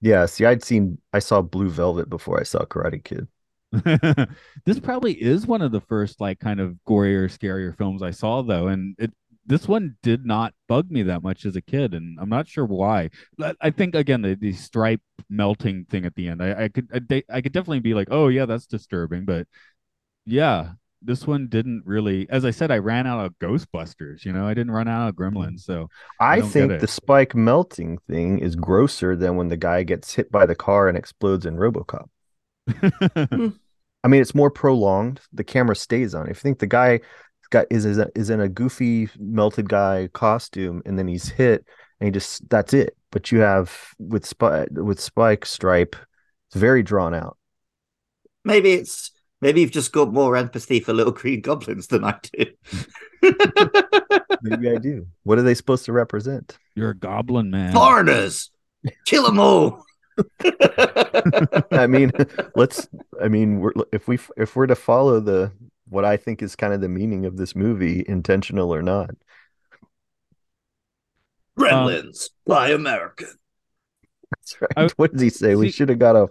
[0.00, 3.28] Yeah, see I'd seen I saw Blue Velvet before I saw Karate Kid.
[4.64, 8.42] this probably is one of the first like kind of gorier, scarier films I saw
[8.42, 9.12] though, and it
[9.46, 12.64] this one did not bug me that much as a kid, and I'm not sure
[12.64, 13.10] why.
[13.60, 16.98] I think again the, the stripe melting thing at the end, I, I could I,
[17.00, 19.46] de- I could definitely be like, oh yeah, that's disturbing, but
[20.24, 20.72] yeah,
[21.02, 22.28] this one didn't really.
[22.30, 24.24] As I said, I ran out of Ghostbusters.
[24.24, 25.88] You know, I didn't run out of Gremlins, so
[26.18, 30.30] I I think the spike melting thing is grosser than when the guy gets hit
[30.30, 32.08] by the car and explodes in RoboCop.
[33.32, 33.48] Hmm.
[34.02, 35.20] I mean, it's more prolonged.
[35.32, 36.28] The camera stays on.
[36.28, 37.00] If you think the guy
[37.50, 41.64] got is is, is in a goofy melted guy costume and then he's hit
[41.98, 42.96] and he just that's it.
[43.10, 45.96] But you have with Spike with Spike Stripe,
[46.48, 47.36] it's very drawn out.
[48.44, 49.10] maybe it's
[49.40, 52.46] maybe you've just got more empathy for little green goblins than I do.
[54.42, 55.06] Maybe I do.
[55.22, 56.56] What are they supposed to represent?
[56.74, 57.72] You're a goblin man.
[57.72, 58.50] Foreigners,
[59.04, 59.84] kill them all.
[61.70, 62.12] I mean,
[62.54, 62.88] let's.
[63.22, 65.52] I mean, we're, if we if we're to follow the
[65.88, 69.10] what I think is kind of the meaning of this movie, intentional or not.
[71.58, 73.28] Gremlins, by American.
[74.30, 74.70] That's right.
[74.76, 75.54] I- what does he say?
[75.54, 76.28] we should have got a.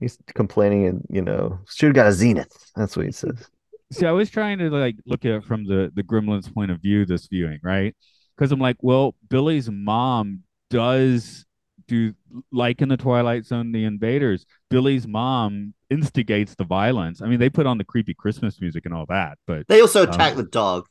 [0.00, 2.70] He's complaining, and you know, should have got a zenith.
[2.76, 3.48] That's what he says.
[3.92, 6.80] See, I was trying to like look at it from the the Gremlins point of
[6.82, 7.94] view this viewing, right?
[8.36, 11.44] Because I'm like, well, Billy's mom does
[11.88, 12.12] do
[12.52, 14.44] like in the Twilight Zone, the invaders.
[14.68, 17.22] Billy's mom instigates the violence.
[17.22, 20.02] I mean, they put on the creepy Christmas music and all that, but They also
[20.02, 20.86] Um, attack the dog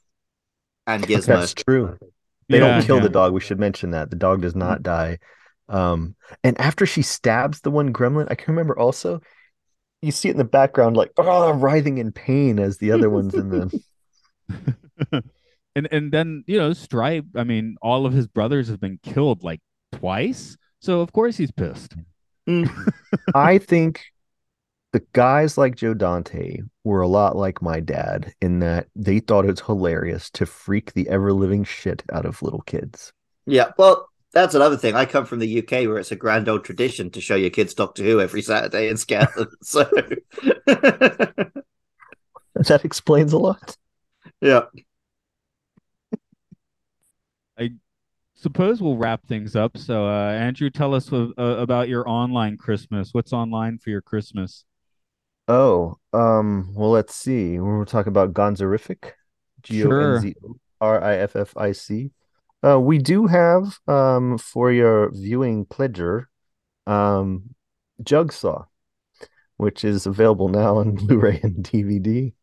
[0.88, 1.26] and Gizmo.
[1.28, 1.98] That's true.
[2.50, 3.04] They yeah, don't kill yeah.
[3.04, 3.34] the dog.
[3.34, 5.20] We should mention that the dog does not die.
[5.68, 9.22] Um, and after she stabs the one gremlin, I can remember also.
[10.02, 13.34] You see it in the background, like oh, writhing in pain as the other ones
[13.34, 13.82] in the.
[15.76, 17.26] and and then you know Stripe.
[17.36, 19.62] I mean, all of his brothers have been killed like
[19.94, 21.96] twice, so of course he's pissed.
[23.36, 24.04] I think
[24.94, 29.46] the guys like Joe Dante were a lot like my dad in that they thought
[29.46, 33.12] it was hilarious to freak the ever living shit out of little kids.
[33.46, 34.96] Yeah, well, that's another thing.
[34.96, 37.74] I come from the UK where it's a grand old tradition to show your kids
[37.74, 39.48] Doctor Who every Saturday and scare them.
[39.64, 39.90] So,
[42.56, 43.78] That explains a lot.
[44.42, 44.64] yeah.
[47.58, 47.72] I
[48.34, 49.78] suppose we'll wrap things up.
[49.78, 53.14] So, uh, Andrew, tell us uh, about your online Christmas.
[53.14, 54.66] What's online for your Christmas?
[55.48, 57.58] Oh, um, well, let's see.
[57.60, 59.12] We're talking about Gonzoriffic,
[59.62, 62.12] G O N Z O R I F F I C.
[62.66, 66.30] Uh, we do have, um, for your viewing pleasure,
[66.88, 67.44] um,
[68.02, 68.66] Jugsaw,
[69.58, 72.34] which is available now on Blu-ray and DVD.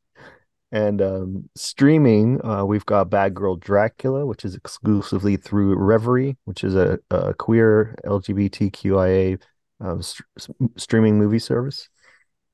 [0.70, 6.62] And um, streaming, uh, we've got Bad Girl Dracula, which is exclusively through Revry, which
[6.64, 9.43] is a, a queer LGBTQIA
[9.85, 11.89] uh, st- streaming movie service.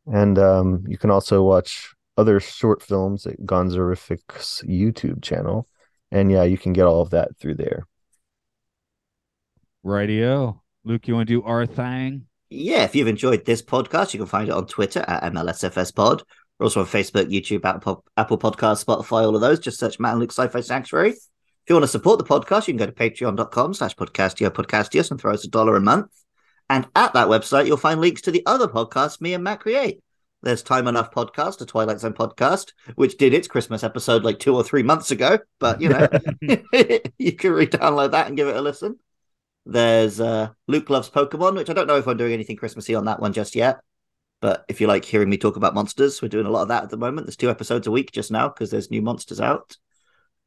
[0.07, 5.69] And um, you can also watch other short films at Gonzoriffic's YouTube channel.
[6.11, 7.87] And yeah, you can get all of that through there.
[9.83, 10.63] Radio.
[10.85, 12.27] Luke, you want to do our thing?
[12.51, 16.23] Yeah, if you've enjoyed this podcast, you can find it on Twitter at MLSFSPod.
[16.59, 19.61] We're also on Facebook, YouTube, Apple, Apple Podcasts, Spotify, all of those.
[19.61, 21.11] Just search Matt and Luke Sci-Fi Sanctuary.
[21.11, 21.21] If
[21.69, 25.21] you want to support the podcast, you can go to patreon.com slash podcastio podcastius and
[25.21, 26.11] throw us a dollar a month.
[26.71, 30.01] And at that website, you'll find links to the other podcasts me and Matt create.
[30.43, 34.55] There's Time Enough Podcast, a Twilight Zone podcast, which did its Christmas episode like two
[34.55, 35.39] or three months ago.
[35.59, 36.09] But, you know,
[37.18, 38.99] you can re-download that and give it a listen.
[39.66, 43.07] There's uh, Luke Loves Pokemon, which I don't know if I'm doing anything Christmassy on
[43.07, 43.80] that one just yet.
[44.41, 46.84] But if you like hearing me talk about monsters, we're doing a lot of that
[46.84, 47.26] at the moment.
[47.26, 49.76] There's two episodes a week just now because there's new monsters out.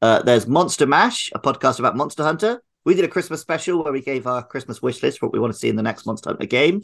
[0.01, 2.63] Uh, there's Monster Mash, a podcast about Monster Hunter.
[2.85, 5.39] We did a Christmas special where we gave our Christmas wish list for what we
[5.39, 6.81] want to see in the next Monster Hunter game.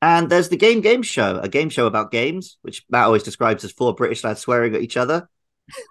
[0.00, 3.64] And there's the Game Game Show, a game show about games, which Matt always describes
[3.64, 5.28] as four British lads swearing at each other.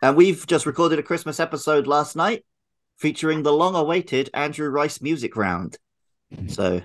[0.01, 2.45] and we've just recorded a Christmas episode last night
[2.97, 5.77] featuring the long awaited Andrew Rice music round.
[6.33, 6.47] Mm-hmm.
[6.47, 6.81] So,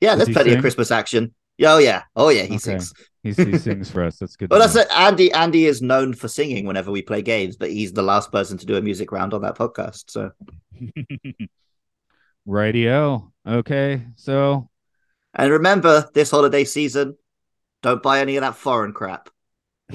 [0.00, 0.58] yeah, Does there's plenty sing?
[0.58, 1.32] of Christmas action.
[1.62, 2.02] Oh, yeah.
[2.14, 2.58] Oh, yeah, he Okay.
[2.58, 2.92] sings.
[3.22, 4.18] He's, he sings for us.
[4.18, 4.50] That's good.
[4.50, 4.88] Well, that's it.
[4.94, 5.32] Andy.
[5.32, 8.66] Andy is known for singing whenever we play games, but he's the last person to
[8.66, 10.10] do a music round on that podcast.
[10.10, 10.32] So,
[12.46, 13.32] Radio.
[13.46, 14.02] Okay.
[14.16, 14.68] So
[15.36, 17.16] and remember, this holiday season,
[17.82, 19.28] don't buy any of that foreign crap.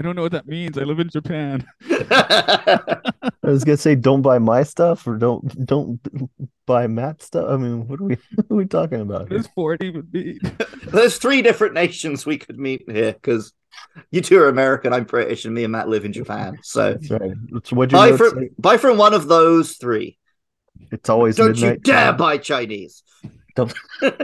[0.00, 0.78] I don't know what that means.
[0.78, 1.66] I live in Japan.
[1.90, 3.00] I
[3.42, 6.00] was gonna say, don't buy my stuff or don't don't
[6.64, 7.50] buy Matt's stuff.
[7.50, 9.22] I mean, what are we what are we talking about?
[9.22, 9.38] What here?
[9.38, 10.40] does Ford even mean?
[10.84, 13.52] There's three different nations we could meet here because
[14.10, 16.58] you two are American, I'm British, and me and Matt live in Japan.
[16.62, 17.32] So That's right.
[17.52, 20.16] It's buy from buy from one of those three.
[20.90, 22.16] It's always Don't you dare time.
[22.16, 23.02] buy Chinese.
[23.56, 23.72] Don't-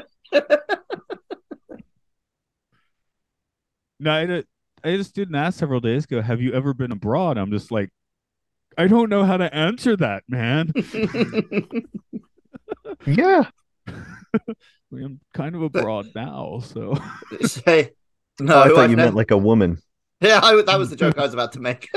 [3.99, 4.45] No, I had, a,
[4.85, 7.71] I had a student ask several days ago, "Have you ever been abroad?" I'm just
[7.73, 7.89] like,
[8.77, 10.73] I don't know how to answer that, man.
[13.07, 13.45] Yeah.
[14.93, 16.95] I'm kind of abroad now, so
[17.43, 17.93] Say
[18.41, 18.55] no.
[18.57, 19.79] Oh, I thought I've you never- meant like a woman.
[20.21, 21.89] Yeah, I, that was the joke I was about to make.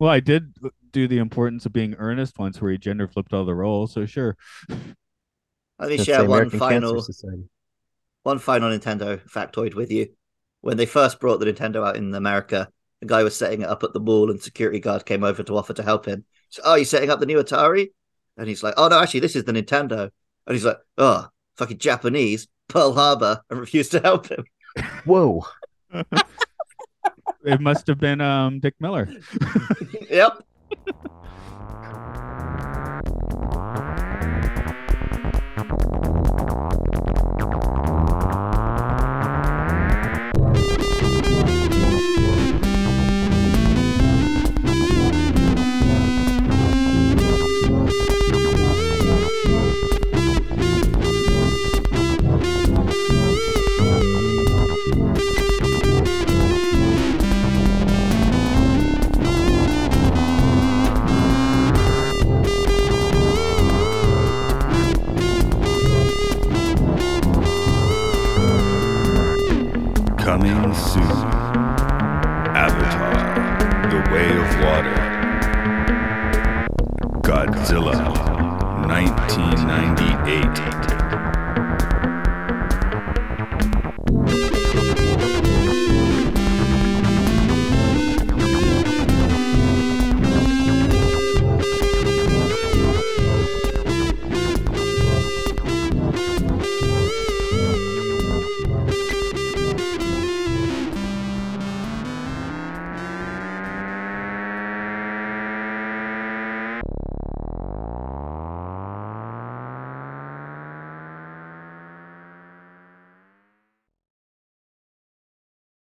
[0.00, 0.54] Well, I did
[0.92, 3.92] do the importance of being earnest once, where he gender flipped all the roles.
[3.92, 4.36] So sure,
[5.78, 7.04] Let me That's share one final
[8.22, 10.08] one final Nintendo factoid with you.
[10.62, 12.68] When they first brought the Nintendo out in America,
[13.00, 15.56] the guy was setting it up at the mall, and security guard came over to
[15.56, 16.24] offer to help him.
[16.48, 17.88] So, oh, you setting up the new Atari?
[18.36, 20.10] And he's like, oh no, actually, this is the Nintendo.
[20.46, 24.44] And he's like, oh, fucking Japanese, Pearl Harbor, and refused to help him.
[25.04, 25.44] Whoa.
[27.46, 29.08] it must have been um Dick Miller.
[30.10, 30.42] yep.
[77.66, 77.90] Godzilla,
[78.86, 80.75] 1998.